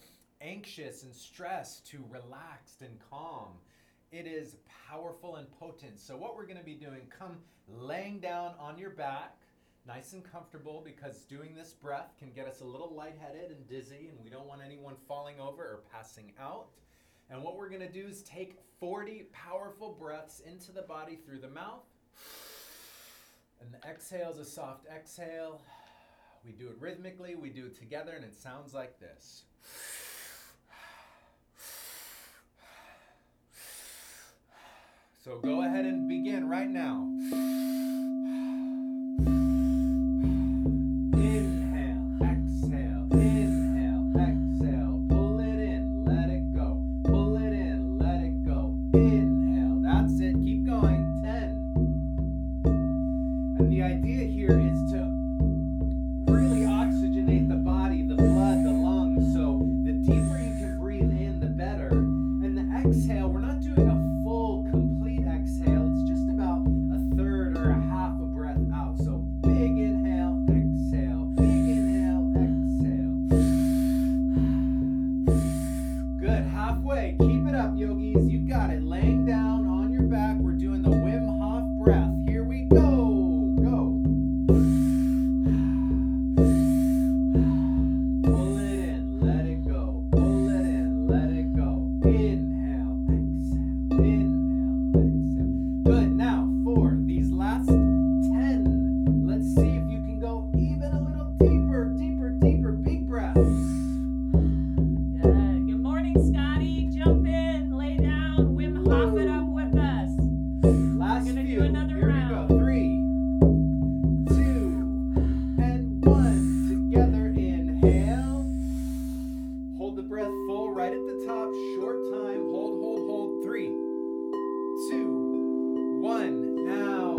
anxious 0.41 1.03
and 1.03 1.13
stressed 1.13 1.85
to 1.87 2.03
relaxed 2.09 2.81
and 2.81 2.97
calm. 3.09 3.53
It 4.11 4.25
is 4.25 4.55
powerful 4.87 5.35
and 5.35 5.47
potent. 5.59 5.99
So, 5.99 6.17
what 6.17 6.35
we're 6.35 6.45
going 6.45 6.57
to 6.57 6.63
be 6.63 6.73
doing, 6.73 7.01
come 7.15 7.37
laying 7.67 8.19
down 8.19 8.53
on 8.59 8.77
your 8.77 8.89
back, 8.89 9.37
nice 9.85 10.13
and 10.13 10.23
comfortable, 10.23 10.81
because 10.83 11.25
doing 11.25 11.53
this 11.55 11.73
breath 11.73 12.15
can 12.17 12.31
get 12.31 12.47
us 12.47 12.61
a 12.61 12.65
little 12.65 12.93
lightheaded 12.95 13.51
and 13.51 13.67
dizzy, 13.67 14.09
and 14.09 14.17
we 14.23 14.31
don't 14.31 14.47
want 14.47 14.61
anyone 14.65 14.95
falling 15.07 15.39
over 15.39 15.61
or 15.61 15.83
passing 15.93 16.33
out. 16.39 16.69
And 17.29 17.43
what 17.43 17.57
we're 17.57 17.69
going 17.69 17.81
to 17.81 17.91
do 17.91 18.07
is 18.07 18.23
take 18.23 18.55
40 18.79 19.27
powerful 19.31 19.95
breaths 19.99 20.39
into 20.39 20.71
the 20.71 20.81
body 20.81 21.15
through 21.15 21.39
the 21.39 21.49
mouth. 21.49 21.83
And 23.61 23.71
the 23.71 23.87
exhale 23.87 24.31
is 24.31 24.37
a 24.37 24.45
soft 24.45 24.87
exhale. 24.87 25.61
We 26.45 26.53
do 26.53 26.67
it 26.69 26.77
rhythmically, 26.79 27.35
we 27.35 27.49
do 27.49 27.65
it 27.65 27.77
together, 27.77 28.13
and 28.13 28.23
it 28.23 28.33
sounds 28.33 28.73
like 28.73 28.99
this. 28.99 29.43
So 35.23 35.37
go 35.39 35.63
ahead 35.63 35.85
and 35.85 36.07
begin 36.07 36.47
right 36.47 36.69
now. 36.69 37.58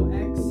X. 0.09 0.50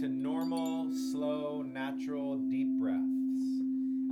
to 0.00 0.08
normal, 0.08 0.90
slow, 0.90 1.64
natural, 1.74 2.38
deep 2.38 2.68
breaths 2.78 3.62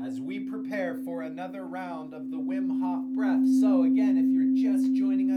as 0.04 0.20
we 0.20 0.40
prepare 0.40 0.94
for 1.04 1.22
another 1.22 1.64
round 1.64 2.14
of 2.14 2.30
the 2.30 2.36
Wim 2.36 2.80
Hof 2.80 3.04
breath. 3.14 3.46
So, 3.60 3.82
again, 3.84 4.16
if 4.16 4.26
you're 4.30 4.72
just 4.72 4.94
joining 4.94 5.29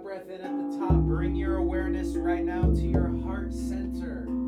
breath 0.00 0.28
in 0.28 0.40
at 0.40 0.70
the 0.70 0.78
top, 0.78 0.94
bring 1.02 1.34
your 1.34 1.56
awareness 1.56 2.16
right 2.16 2.44
now 2.44 2.62
to 2.62 2.82
your 2.82 3.08
heart 3.22 3.52
center. 3.52 4.41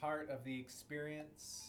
Part 0.00 0.30
of 0.30 0.42
the 0.44 0.58
experience 0.58 1.66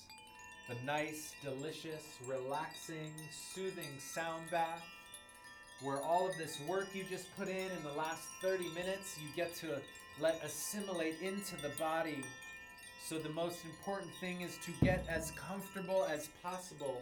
the 0.70 0.76
nice, 0.86 1.34
delicious, 1.44 2.18
relaxing, 2.28 3.12
soothing 3.54 4.00
sound 4.00 4.50
bath 4.52 4.86
where 5.82 6.02
all 6.02 6.30
of 6.30 6.38
this 6.38 6.60
work 6.68 6.88
you 6.94 7.04
just 7.10 7.26
put 7.38 7.48
in 7.48 7.56
in 7.56 7.84
the 7.84 7.98
last 7.98 8.22
30 8.42 8.70
minutes 8.70 9.18
you 9.22 9.28
get 9.36 9.54
to 9.56 9.82
let 10.20 10.42
assimilate 10.46 11.16
into 11.22 11.60
the 11.62 11.72
body. 11.80 12.24
So, 13.04 13.18
the 13.18 13.30
most 13.30 13.66
important 13.66 14.12
thing 14.22 14.42
is 14.42 14.58
to 14.66 14.72
get 14.86 15.04
as 15.10 15.32
comfortable 15.32 16.06
as 16.10 16.30
possible. 16.44 17.02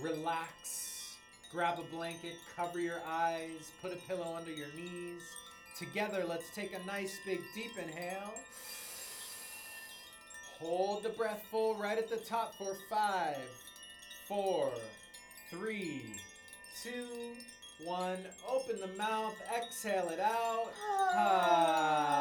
Relax, 0.00 1.16
grab 1.50 1.78
a 1.78 1.96
blanket, 1.96 2.34
cover 2.54 2.78
your 2.78 3.00
eyes, 3.06 3.72
put 3.80 3.92
a 3.92 3.96
pillow 4.06 4.34
under 4.36 4.52
your 4.52 4.68
knees. 4.76 5.22
Together, 5.78 6.24
let's 6.28 6.54
take 6.54 6.74
a 6.74 6.86
nice 6.86 7.18
big 7.24 7.40
deep 7.54 7.72
inhale. 7.82 8.34
Hold 10.60 11.04
the 11.04 11.10
breath 11.10 11.44
full 11.50 11.76
right 11.76 11.96
at 11.96 12.10
the 12.10 12.16
top 12.16 12.56
for 12.56 12.76
five, 12.90 13.36
four, 14.26 14.72
three, 15.50 16.16
two, 16.82 17.36
one. 17.84 18.18
Open 18.50 18.80
the 18.80 18.88
mouth, 18.98 19.36
exhale 19.56 20.08
it 20.08 20.18
out. 20.18 20.72
Ah, 21.14 22.18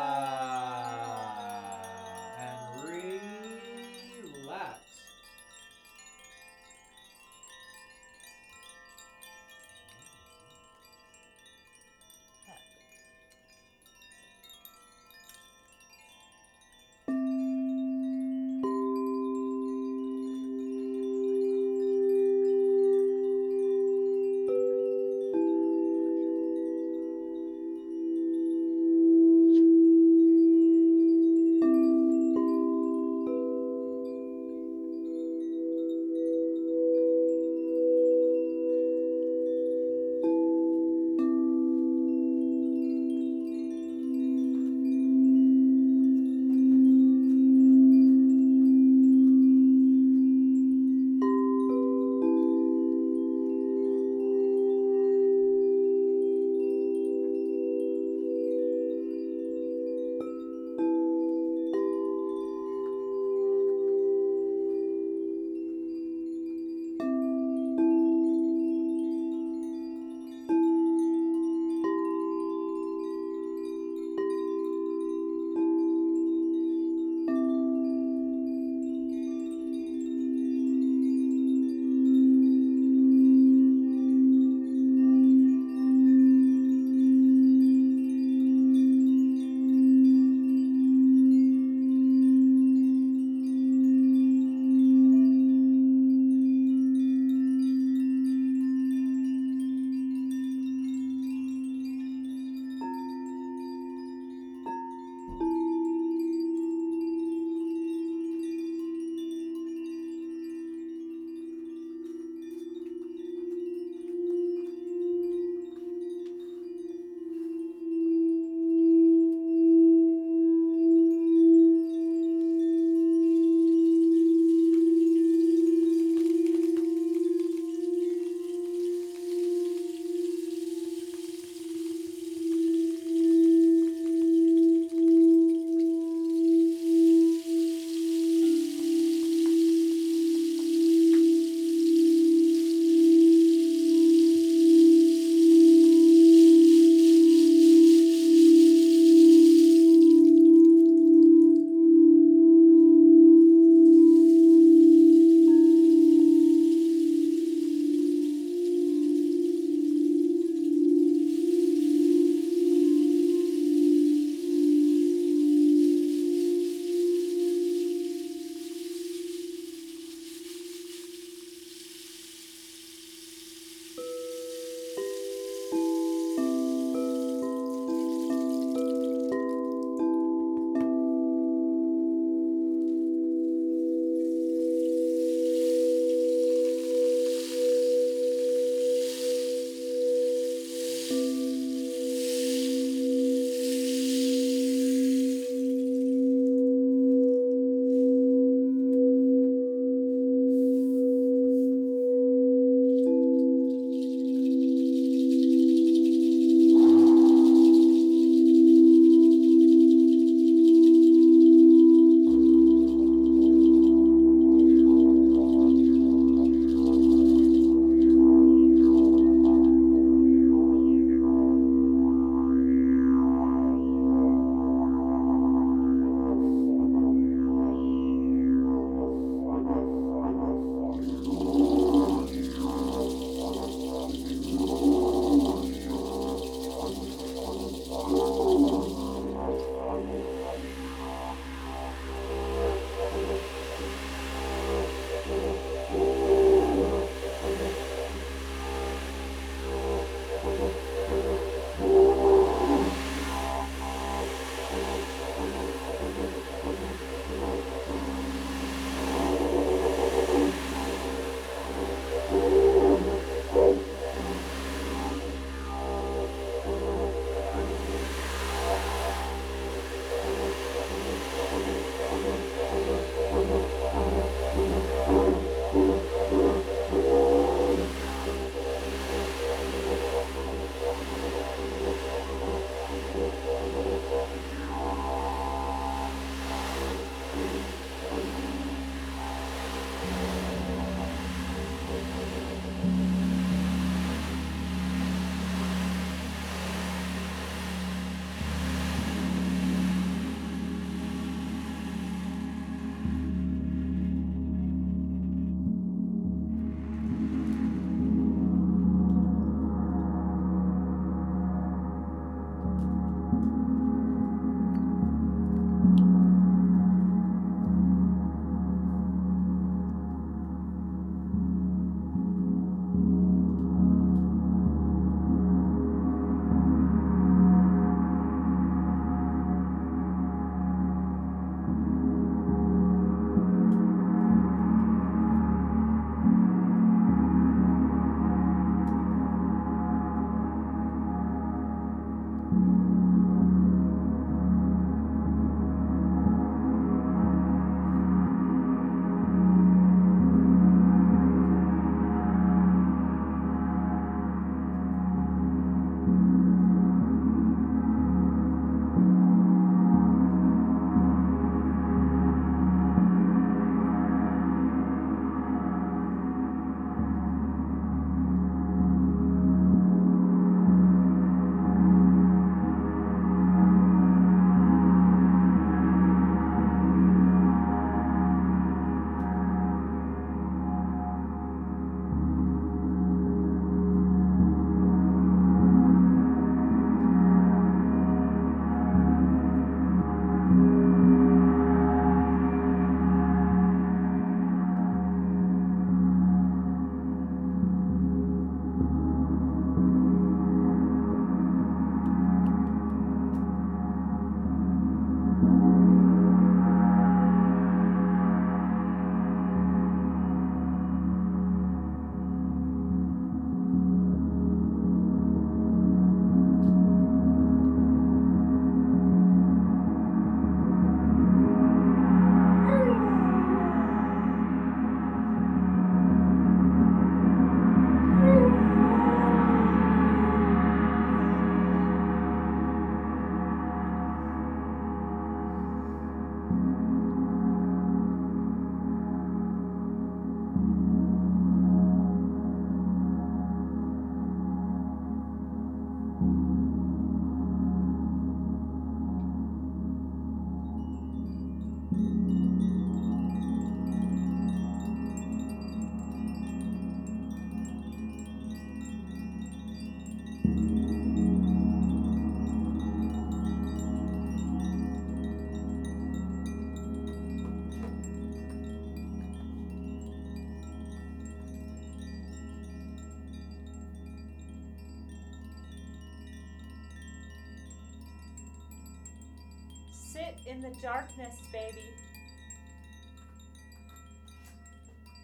darkness, 480.81 481.35
baby. 481.51 481.83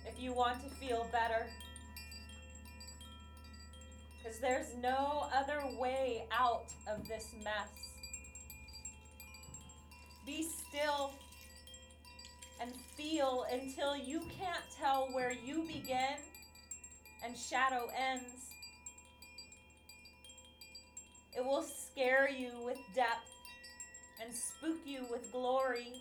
If 0.08 0.22
you 0.22 0.34
want 0.34 0.62
to 0.64 0.70
feel 0.76 1.08
better. 1.12 1.45
Because 4.18 4.39
there's 4.39 4.76
no 4.82 5.28
other 5.36 5.62
way 5.80 6.26
out 6.32 6.72
of 6.89 7.08
this 7.08 7.34
mess. 7.43 7.70
Be 10.26 10.43
still 10.43 11.12
and 12.62 12.72
feel 12.95 13.45
until 13.51 13.97
you 13.97 14.22
can't 14.39 14.64
tell 14.80 15.10
where 15.12 15.34
you 15.34 15.64
begin 15.64 16.18
and 17.24 17.38
shadow 17.38 17.89
ends. 18.12 18.49
It 21.36 21.43
will 21.43 21.64
scare 21.64 22.30
you 22.30 22.51
with 22.64 22.78
depth 22.95 23.33
and 24.22 24.34
spook 24.34 24.78
you 24.86 25.05
with 25.09 25.32
glory. 25.32 25.93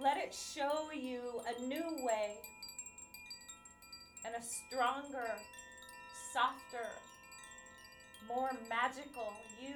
Let 0.00 0.16
it 0.16 0.34
show 0.34 0.90
you 0.92 1.20
a 1.46 1.66
new 1.66 2.04
way 2.04 2.38
and 4.24 4.34
a 4.34 4.42
stronger, 4.42 5.30
softer, 6.32 6.88
more 8.28 8.50
magical 8.68 9.32
you. 9.60 9.74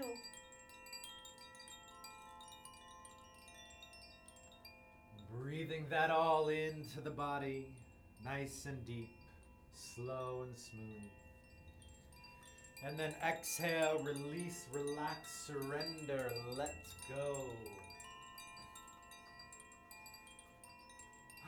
Breathing 5.42 5.86
that 5.90 6.10
all 6.10 6.48
into 6.48 7.00
the 7.02 7.10
body, 7.10 7.66
nice 8.24 8.66
and 8.66 8.84
deep, 8.86 9.10
slow 9.74 10.44
and 10.46 10.56
smooth. 10.56 11.24
And 12.87 12.99
then 12.99 13.14
exhale, 13.26 14.03
release, 14.05 14.66
relax, 14.70 15.47
surrender, 15.47 16.30
let 16.57 16.74
go. 17.09 17.37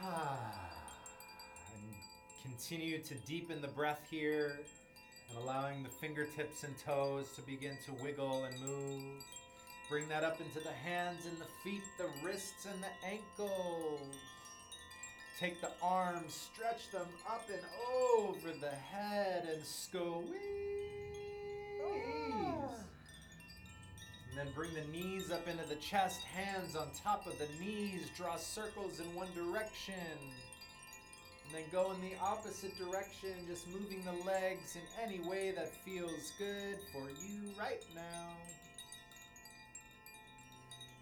Ah. 0.03 0.71
And 1.75 1.95
continue 2.43 3.03
to 3.03 3.15
deepen 3.27 3.61
the 3.61 3.69
breath 3.69 4.01
here 4.11 4.61
and 5.29 5.39
allowing 5.39 5.83
the 5.83 5.91
fingertips 5.91 6.65
and 6.65 6.75
toes 6.79 7.27
to 7.37 7.43
begin 7.43 7.77
to 7.85 7.93
wiggle 8.03 8.45
and 8.45 8.59
move. 8.61 9.23
Bring 9.91 10.09
that 10.09 10.25
up 10.25 10.41
into 10.41 10.61
the 10.61 10.73
hands 10.73 11.27
and 11.27 11.37
the 11.39 11.47
feet, 11.63 11.83
the 11.99 12.09
wrists 12.25 12.67
and 12.67 12.83
the 12.83 13.07
ankles. 13.07 14.17
Take 15.39 15.61
the 15.61 15.71
arms, 15.83 16.33
stretch 16.33 16.91
them 16.91 17.09
up 17.29 17.45
and 17.53 17.63
over 18.19 18.53
the 18.59 18.71
head 18.71 19.47
and 19.53 19.63
squeeze. 19.63 20.86
And 24.37 24.47
then 24.47 24.55
bring 24.55 24.75
the 24.75 24.85
knees 24.93 25.31
up 25.31 25.49
into 25.49 25.67
the 25.67 25.77
chest, 25.77 26.21
hands 26.23 26.77
on 26.77 26.89
top 27.03 27.27
of 27.27 27.39
the 27.39 27.49
knees, 27.59 28.11
draw 28.15 28.37
circles 28.37 29.01
in 29.01 29.07
one 29.15 29.29
direction. 29.35 29.95
And 31.47 31.55
then 31.55 31.63
go 31.73 31.93
in 31.93 32.01
the 32.03 32.17
opposite 32.23 32.77
direction, 32.77 33.31
just 33.49 33.67
moving 33.69 34.05
the 34.05 34.13
legs 34.27 34.77
in 34.77 34.83
any 35.03 35.27
way 35.27 35.53
that 35.57 35.75
feels 35.87 36.33
good 36.39 36.77
for 36.93 37.09
you 37.09 37.51
right 37.59 37.83
now. 37.95 38.35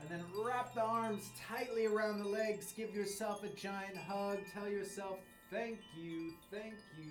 And 0.01 0.09
then 0.09 0.24
wrap 0.45 0.72
the 0.72 0.82
arms 0.82 1.30
tightly 1.49 1.87
around 1.87 2.20
the 2.20 2.28
legs. 2.28 2.72
Give 2.76 2.95
yourself 2.95 3.43
a 3.43 3.49
giant 3.49 3.97
hug. 3.97 4.39
Tell 4.53 4.68
yourself, 4.68 5.18
thank 5.51 5.80
you, 5.97 6.35
thank 6.53 6.74
you, 6.97 7.11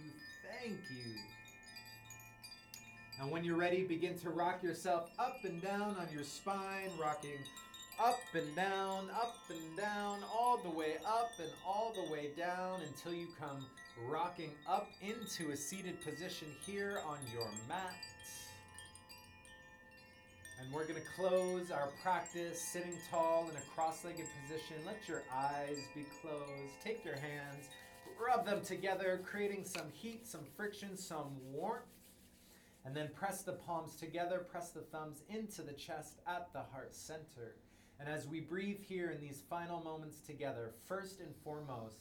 thank 0.61 0.79
you. 0.89 1.15
And 3.23 3.31
when 3.31 3.45
you're 3.45 3.55
ready, 3.55 3.85
begin 3.85 4.19
to 4.19 4.29
rock 4.31 4.61
yourself 4.61 5.09
up 5.17 5.37
and 5.45 5.61
down 5.61 5.95
on 5.95 6.07
your 6.13 6.25
spine, 6.25 6.89
rocking 6.99 7.39
up 7.97 8.19
and 8.33 8.53
down, 8.53 9.09
up 9.11 9.37
and 9.49 9.77
down, 9.77 10.19
all 10.35 10.57
the 10.61 10.69
way 10.69 10.95
up 11.07 11.31
and 11.39 11.49
all 11.65 11.93
the 11.95 12.11
way 12.11 12.31
down 12.37 12.81
until 12.85 13.13
you 13.13 13.27
come 13.39 13.65
rocking 14.09 14.51
up 14.67 14.89
into 15.01 15.53
a 15.53 15.55
seated 15.55 16.03
position 16.03 16.49
here 16.65 16.99
on 17.07 17.17
your 17.33 17.47
mat. 17.69 17.95
And 20.59 20.73
we're 20.73 20.85
going 20.85 20.99
to 20.99 21.07
close 21.15 21.71
our 21.71 21.91
practice 22.03 22.59
sitting 22.59 22.97
tall 23.09 23.47
in 23.49 23.55
a 23.55 23.61
cross 23.73 24.03
legged 24.03 24.27
position. 24.41 24.75
Let 24.85 24.97
your 25.07 25.23
eyes 25.33 25.77
be 25.95 26.05
closed. 26.21 26.73
Take 26.83 27.05
your 27.05 27.15
hands, 27.15 27.69
rub 28.21 28.45
them 28.45 28.59
together, 28.65 29.21
creating 29.25 29.63
some 29.63 29.87
heat, 29.93 30.27
some 30.27 30.43
friction, 30.57 30.97
some 30.97 31.37
warmth. 31.53 31.85
And 32.85 32.95
then 32.95 33.09
press 33.13 33.43
the 33.43 33.53
palms 33.53 33.95
together, 33.95 34.39
press 34.39 34.71
the 34.71 34.81
thumbs 34.81 35.23
into 35.29 35.61
the 35.61 35.73
chest 35.73 36.19
at 36.27 36.51
the 36.51 36.63
heart 36.71 36.93
center. 36.93 37.55
And 37.99 38.09
as 38.09 38.27
we 38.27 38.41
breathe 38.41 38.81
here 38.81 39.11
in 39.11 39.21
these 39.21 39.43
final 39.49 39.81
moments 39.81 40.19
together, 40.19 40.71
first 40.85 41.21
and 41.21 41.33
foremost, 41.43 41.97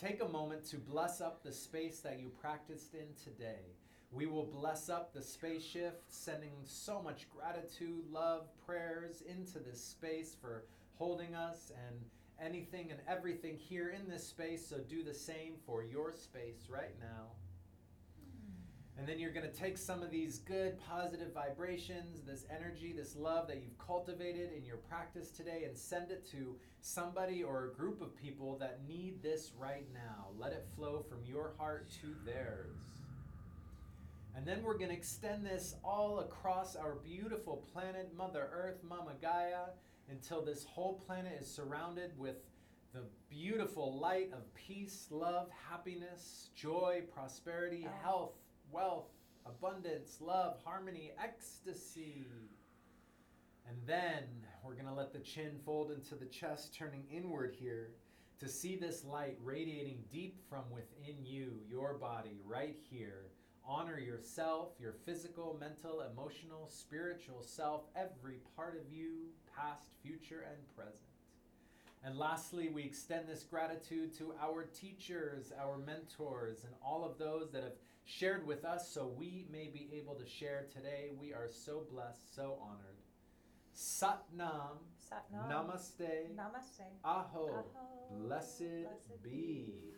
take 0.00 0.22
a 0.22 0.28
moment 0.28 0.64
to 0.66 0.76
bless 0.76 1.20
up 1.20 1.42
the 1.42 1.52
space 1.52 2.00
that 2.00 2.18
you 2.18 2.30
practiced 2.40 2.94
in 2.94 3.06
today. 3.22 3.60
We 4.10 4.26
will 4.26 4.44
bless 4.46 4.88
up 4.88 5.12
the 5.12 5.22
space 5.22 5.64
shift, 5.64 6.02
sending 6.08 6.52
so 6.64 7.00
much 7.02 7.26
gratitude, 7.30 8.04
love, 8.10 8.46
prayers 8.66 9.22
into 9.22 9.58
this 9.58 9.82
space 9.82 10.36
for 10.40 10.64
holding 10.98 11.34
us 11.34 11.72
and 11.88 11.96
anything 12.40 12.90
and 12.90 13.00
everything 13.08 13.56
here 13.56 13.90
in 13.90 14.08
this 14.08 14.26
space. 14.26 14.66
So 14.66 14.78
do 14.78 15.02
the 15.02 15.14
same 15.14 15.54
for 15.66 15.84
your 15.84 16.12
space 16.12 16.68
right 16.68 16.94
now. 17.00 17.30
And 18.96 19.08
then 19.08 19.18
you're 19.18 19.32
going 19.32 19.50
to 19.50 19.56
take 19.56 19.76
some 19.76 20.02
of 20.02 20.10
these 20.10 20.38
good 20.38 20.78
positive 20.78 21.32
vibrations, 21.32 22.22
this 22.24 22.46
energy, 22.48 22.92
this 22.96 23.16
love 23.16 23.48
that 23.48 23.56
you've 23.56 23.76
cultivated 23.78 24.50
in 24.56 24.64
your 24.64 24.76
practice 24.76 25.30
today, 25.30 25.64
and 25.66 25.76
send 25.76 26.12
it 26.12 26.24
to 26.30 26.56
somebody 26.80 27.42
or 27.42 27.64
a 27.64 27.72
group 27.72 28.00
of 28.00 28.16
people 28.16 28.56
that 28.58 28.80
need 28.86 29.20
this 29.20 29.50
right 29.58 29.86
now. 29.92 30.28
Let 30.38 30.52
it 30.52 30.66
flow 30.76 31.04
from 31.08 31.18
your 31.24 31.54
heart 31.58 31.90
to 32.02 32.14
theirs. 32.24 32.76
And 34.36 34.46
then 34.46 34.62
we're 34.62 34.78
going 34.78 34.90
to 34.90 34.96
extend 34.96 35.44
this 35.44 35.74
all 35.84 36.20
across 36.20 36.76
our 36.76 36.96
beautiful 37.04 37.64
planet, 37.72 38.12
Mother 38.16 38.48
Earth, 38.52 38.78
Mama 38.88 39.12
Gaia, 39.20 39.70
until 40.10 40.44
this 40.44 40.64
whole 40.64 41.00
planet 41.06 41.38
is 41.40 41.48
surrounded 41.48 42.16
with 42.18 42.36
the 42.92 43.02
beautiful 43.28 43.98
light 43.98 44.30
of 44.32 44.52
peace, 44.54 45.08
love, 45.10 45.48
happiness, 45.68 46.50
joy, 46.54 47.02
prosperity, 47.12 47.86
health, 48.02 48.32
wealth, 48.74 49.06
abundance, 49.46 50.18
love, 50.20 50.58
harmony, 50.64 51.12
ecstasy. 51.22 52.26
And 53.68 53.76
then 53.86 54.24
we're 54.64 54.74
going 54.74 54.86
to 54.86 54.92
let 54.92 55.12
the 55.12 55.20
chin 55.20 55.52
fold 55.64 55.92
into 55.92 56.16
the 56.16 56.26
chest, 56.26 56.74
turning 56.74 57.04
inward 57.10 57.54
here 57.58 57.90
to 58.40 58.48
see 58.48 58.76
this 58.76 59.04
light 59.04 59.38
radiating 59.42 59.98
deep 60.12 60.40
from 60.50 60.64
within 60.70 61.24
you, 61.24 61.60
your 61.70 61.94
body, 61.94 62.40
right 62.44 62.76
here. 62.90 63.26
Honor 63.66 63.98
yourself, 63.98 64.72
your 64.78 64.92
physical, 65.06 65.56
mental, 65.58 66.02
emotional, 66.12 66.66
spiritual 66.66 67.42
self, 67.42 67.82
every 67.96 68.40
part 68.56 68.74
of 68.76 68.92
you, 68.92 69.28
past, 69.56 69.86
future, 70.02 70.44
and 70.46 70.76
present. 70.76 70.96
And 72.04 72.18
lastly, 72.18 72.68
we 72.68 72.82
extend 72.82 73.26
this 73.26 73.44
gratitude 73.44 74.14
to 74.18 74.34
our 74.42 74.64
teachers, 74.64 75.52
our 75.58 75.78
mentors, 75.78 76.64
and 76.64 76.74
all 76.84 77.02
of 77.02 77.16
those 77.16 77.50
that 77.52 77.62
have 77.62 77.72
shared 78.04 78.46
with 78.46 78.64
us 78.64 78.88
so 78.88 79.12
we 79.16 79.46
may 79.50 79.68
be 79.72 79.88
able 79.94 80.14
to 80.14 80.26
share 80.26 80.66
today. 80.72 81.10
We 81.18 81.32
are 81.32 81.48
so 81.48 81.84
blessed, 81.90 82.34
so 82.34 82.58
honored. 82.62 82.98
Sat 83.72 84.22
Nam, 84.36 84.78
Satnam. 85.10 85.50
Namaste, 85.50 86.28
Namaste. 86.36 86.84
Aho, 87.04 87.48
Aho. 87.48 87.64
blessed, 88.20 88.84
Blessed 88.84 89.22
be. 89.22 89.94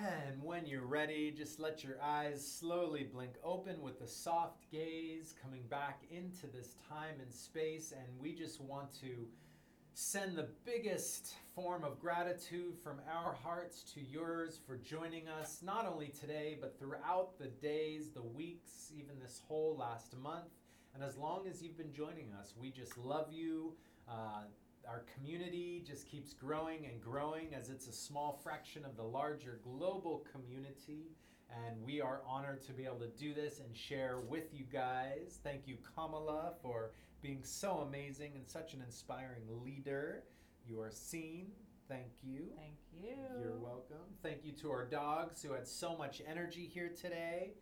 And 0.00 0.40
when 0.42 0.64
you're 0.64 0.86
ready, 0.86 1.32
just 1.36 1.58
let 1.58 1.82
your 1.82 2.00
eyes 2.00 2.46
slowly 2.46 3.02
blink 3.02 3.32
open 3.42 3.82
with 3.82 4.00
a 4.00 4.06
soft 4.06 4.70
gaze 4.70 5.34
coming 5.42 5.62
back 5.68 6.02
into 6.08 6.46
this 6.46 6.76
time 6.88 7.16
and 7.20 7.32
space. 7.32 7.92
And 7.92 8.06
we 8.20 8.32
just 8.32 8.60
want 8.60 8.92
to 9.00 9.26
send 10.00 10.36
the 10.36 10.46
biggest 10.64 11.34
form 11.56 11.82
of 11.82 11.98
gratitude 11.98 12.72
from 12.84 13.00
our 13.12 13.32
hearts 13.32 13.82
to 13.82 14.00
yours 14.00 14.60
for 14.64 14.76
joining 14.76 15.26
us, 15.26 15.58
not 15.60 15.88
only 15.92 16.06
today, 16.20 16.56
but 16.60 16.78
throughout 16.78 17.36
the 17.36 17.48
days, 17.48 18.10
the 18.14 18.22
weeks, 18.22 18.92
even 18.96 19.18
this 19.20 19.42
whole 19.48 19.76
last 19.76 20.16
month. 20.16 20.52
And 20.94 21.02
as 21.02 21.16
long 21.16 21.48
as 21.50 21.60
you've 21.60 21.76
been 21.76 21.92
joining 21.92 22.32
us, 22.38 22.54
we 22.56 22.70
just 22.70 22.96
love 22.96 23.32
you. 23.32 23.74
Uh, 24.08 24.44
our 24.88 25.02
community 25.16 25.82
just 25.84 26.06
keeps 26.06 26.32
growing 26.32 26.86
and 26.86 27.00
growing 27.00 27.52
as 27.52 27.68
it's 27.68 27.88
a 27.88 27.92
small 27.92 28.38
fraction 28.40 28.84
of 28.84 28.96
the 28.96 29.02
larger 29.02 29.58
global 29.64 30.24
community. 30.30 31.10
And 31.66 31.84
we 31.84 32.00
are 32.00 32.20
honored 32.24 32.62
to 32.66 32.72
be 32.72 32.84
able 32.84 33.00
to 33.00 33.08
do 33.18 33.34
this 33.34 33.58
and 33.58 33.76
share 33.76 34.20
with 34.28 34.54
you 34.54 34.64
guys. 34.72 35.40
Thank 35.42 35.66
you, 35.66 35.76
Kamala, 35.96 36.52
for 36.62 36.92
being 37.22 37.42
so 37.42 37.78
amazing 37.78 38.32
and 38.36 38.46
such 38.46 38.74
an 38.74 38.82
inspiring 38.84 39.44
leader. 39.64 40.22
You 40.66 40.80
are 40.80 40.90
seen. 40.90 41.48
Thank 41.88 42.12
you. 42.22 42.46
Thank 42.56 42.76
you. 42.92 43.16
You're 43.42 43.58
welcome. 43.58 43.96
Thank 44.22 44.44
you 44.44 44.52
to 44.52 44.70
our 44.70 44.84
dogs 44.84 45.42
who 45.42 45.52
had 45.52 45.66
so 45.66 45.96
much 45.96 46.20
energy 46.28 46.70
here 46.72 46.90
today. 46.90 47.54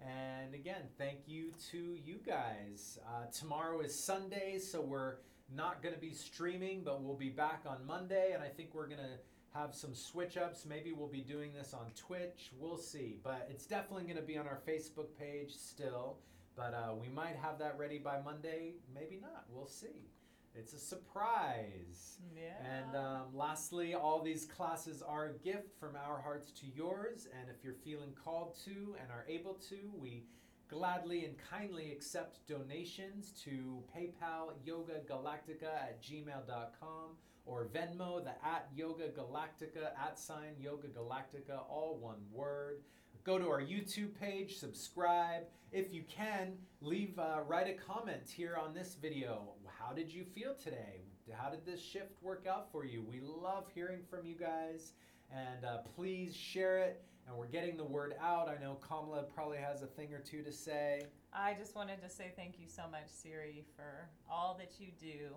And 0.00 0.54
again, 0.54 0.82
thank 0.98 1.20
you 1.26 1.52
to 1.70 1.98
you 2.04 2.20
guys. 2.26 2.98
Uh, 3.06 3.30
tomorrow 3.32 3.80
is 3.80 3.98
Sunday, 3.98 4.58
so 4.58 4.80
we're 4.80 5.16
not 5.54 5.82
going 5.82 5.94
to 5.94 6.00
be 6.00 6.12
streaming, 6.12 6.82
but 6.84 7.02
we'll 7.02 7.16
be 7.16 7.30
back 7.30 7.64
on 7.66 7.86
Monday. 7.86 8.32
And 8.34 8.42
I 8.42 8.48
think 8.48 8.74
we're 8.74 8.86
going 8.86 9.00
to 9.00 9.58
have 9.58 9.74
some 9.74 9.94
switch 9.94 10.36
ups. 10.36 10.64
Maybe 10.66 10.92
we'll 10.92 11.08
be 11.08 11.22
doing 11.22 11.52
this 11.52 11.74
on 11.74 11.86
Twitch. 11.96 12.50
We'll 12.58 12.78
see. 12.78 13.18
But 13.22 13.48
it's 13.50 13.66
definitely 13.66 14.04
going 14.04 14.16
to 14.16 14.22
be 14.22 14.38
on 14.38 14.46
our 14.46 14.60
Facebook 14.66 15.08
page 15.18 15.54
still. 15.54 16.18
But 16.56 16.74
uh, 16.74 16.94
we 16.94 17.08
might 17.08 17.36
have 17.36 17.58
that 17.58 17.78
ready 17.78 17.98
by 17.98 18.20
Monday. 18.22 18.74
Maybe 18.94 19.18
not. 19.20 19.44
We'll 19.48 19.66
see. 19.66 20.10
It's 20.54 20.72
a 20.72 20.78
surprise. 20.78 22.18
Yeah. 22.36 22.54
And 22.68 22.96
um, 22.96 23.22
lastly, 23.34 23.94
all 23.94 24.20
these 24.22 24.44
classes 24.46 25.02
are 25.02 25.26
a 25.26 25.32
gift 25.44 25.78
from 25.78 25.96
our 25.96 26.20
hearts 26.20 26.50
to 26.60 26.66
yours. 26.74 27.28
And 27.38 27.48
if 27.48 27.64
you're 27.64 27.74
feeling 27.84 28.12
called 28.24 28.56
to 28.64 28.96
and 29.00 29.10
are 29.10 29.24
able 29.28 29.54
to, 29.68 29.76
we 29.96 30.24
gladly 30.68 31.24
and 31.24 31.34
kindly 31.50 31.92
accept 31.92 32.46
donations 32.46 33.32
to 33.44 33.82
PayPal 33.96 34.52
Yoga 34.64 35.00
Galactica 35.08 35.72
at 35.72 36.02
gmail.com 36.02 37.16
or 37.46 37.66
Venmo, 37.74 38.22
the 38.22 38.30
at 38.46 38.68
Yoga 38.74 39.08
Galactica, 39.08 39.90
at 39.98 40.18
sign 40.18 40.54
Yoga 40.58 40.88
Galactica, 40.88 41.60
all 41.68 41.98
one 42.00 42.20
word. 42.32 42.82
Go 43.22 43.38
to 43.38 43.48
our 43.48 43.60
YouTube 43.60 44.18
page, 44.18 44.56
subscribe. 44.56 45.42
If 45.72 45.92
you 45.92 46.04
can, 46.08 46.54
leave, 46.80 47.18
uh, 47.18 47.40
write 47.46 47.68
a 47.68 47.74
comment 47.74 48.22
here 48.34 48.56
on 48.56 48.72
this 48.72 48.96
video. 49.00 49.52
How 49.78 49.92
did 49.92 50.10
you 50.10 50.24
feel 50.24 50.54
today? 50.54 51.02
How 51.30 51.50
did 51.50 51.66
this 51.66 51.82
shift 51.82 52.22
work 52.22 52.46
out 52.50 52.72
for 52.72 52.86
you? 52.86 53.02
We 53.02 53.20
love 53.20 53.66
hearing 53.74 54.00
from 54.08 54.24
you 54.24 54.36
guys, 54.36 54.92
and 55.30 55.66
uh, 55.66 55.78
please 55.94 56.34
share 56.34 56.78
it. 56.78 57.02
And 57.28 57.36
we're 57.36 57.46
getting 57.46 57.76
the 57.76 57.84
word 57.84 58.14
out. 58.20 58.48
I 58.48 58.60
know 58.60 58.78
Kamala 58.80 59.24
probably 59.24 59.58
has 59.58 59.82
a 59.82 59.86
thing 59.86 60.14
or 60.14 60.20
two 60.20 60.42
to 60.42 60.50
say. 60.50 61.02
I 61.32 61.54
just 61.54 61.76
wanted 61.76 62.00
to 62.02 62.08
say 62.08 62.32
thank 62.34 62.58
you 62.58 62.66
so 62.68 62.84
much, 62.90 63.08
Siri, 63.08 63.66
for 63.76 64.08
all 64.28 64.56
that 64.58 64.80
you 64.80 64.88
do, 64.98 65.36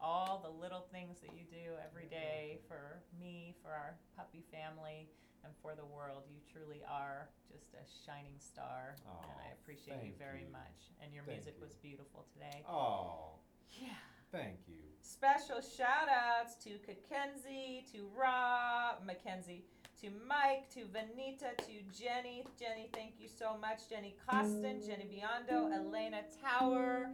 all 0.00 0.40
the 0.42 0.62
little 0.62 0.86
things 0.90 1.18
that 1.20 1.36
you 1.36 1.44
do 1.50 1.74
every 1.86 2.06
day 2.08 2.58
for 2.66 3.02
me, 3.20 3.54
for 3.62 3.70
our 3.70 3.96
puppy 4.16 4.42
family, 4.50 5.10
and 5.48 5.56
for 5.64 5.72
the 5.74 5.84
world. 5.88 6.28
You 6.28 6.36
truly 6.52 6.82
are 6.84 7.28
just 7.48 7.72
a 7.72 7.84
shining 8.04 8.36
star, 8.38 8.96
Aw, 9.08 9.22
and 9.24 9.38
I 9.48 9.52
appreciate 9.56 10.04
you 10.04 10.12
very 10.20 10.44
you. 10.44 10.52
much. 10.52 10.92
And 11.02 11.12
your 11.14 11.24
Thank 11.24 11.38
music 11.40 11.54
you. 11.56 11.64
was 11.64 11.74
beautiful 11.80 12.26
today. 12.32 12.60
Oh, 12.68 13.40
Yeah. 13.72 13.96
thank 14.30 14.68
you. 14.68 14.84
Special 15.00 15.60
shout 15.64 16.08
outs 16.12 16.54
to 16.64 16.76
Mackenzie, 16.86 17.86
to 17.92 18.06
Rob, 18.14 19.02
Mackenzie, 19.04 19.64
to 20.02 20.10
Mike, 20.28 20.68
to 20.70 20.84
Vanita, 20.92 21.56
to 21.64 21.74
Jenny. 21.96 22.44
Jenny, 22.60 22.88
thank 22.92 23.14
you 23.18 23.28
so 23.28 23.56
much. 23.56 23.88
Jenny 23.88 24.14
Costin, 24.28 24.82
Jenny 24.84 25.06
Biondo, 25.08 25.72
Elena 25.72 26.22
Tower, 26.44 27.10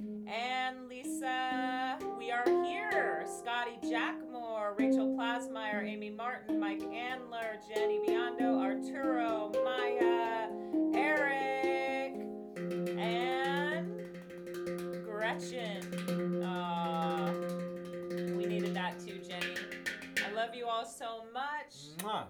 and 0.00 0.88
Lisa. 0.88 1.98
We 2.18 2.30
are 2.30 2.44
here. 2.64 3.24
Scotty 3.26 3.78
Jackmore, 3.82 4.78
Rachel 4.78 5.08
Plasmeyer, 5.16 5.84
Amy 5.84 6.10
Martin, 6.10 6.60
Mike 6.60 6.80
Andler, 6.80 7.58
Jenny 7.68 8.00
Biondo, 8.06 8.60
Arturo, 8.60 9.50
Maya, 9.64 10.48
Eric, 10.94 12.14
and 12.98 14.00
Gretchen. 15.04 16.42
Aw, 16.44 17.32
we 18.36 18.46
needed 18.46 18.74
that 18.74 18.98
too, 19.00 19.18
Jenny. 19.26 19.54
I 20.24 20.32
love 20.34 20.54
you 20.54 20.66
all 20.66 20.84
so 20.84 21.24
much. 21.32 21.96
Mwah. 21.98 22.26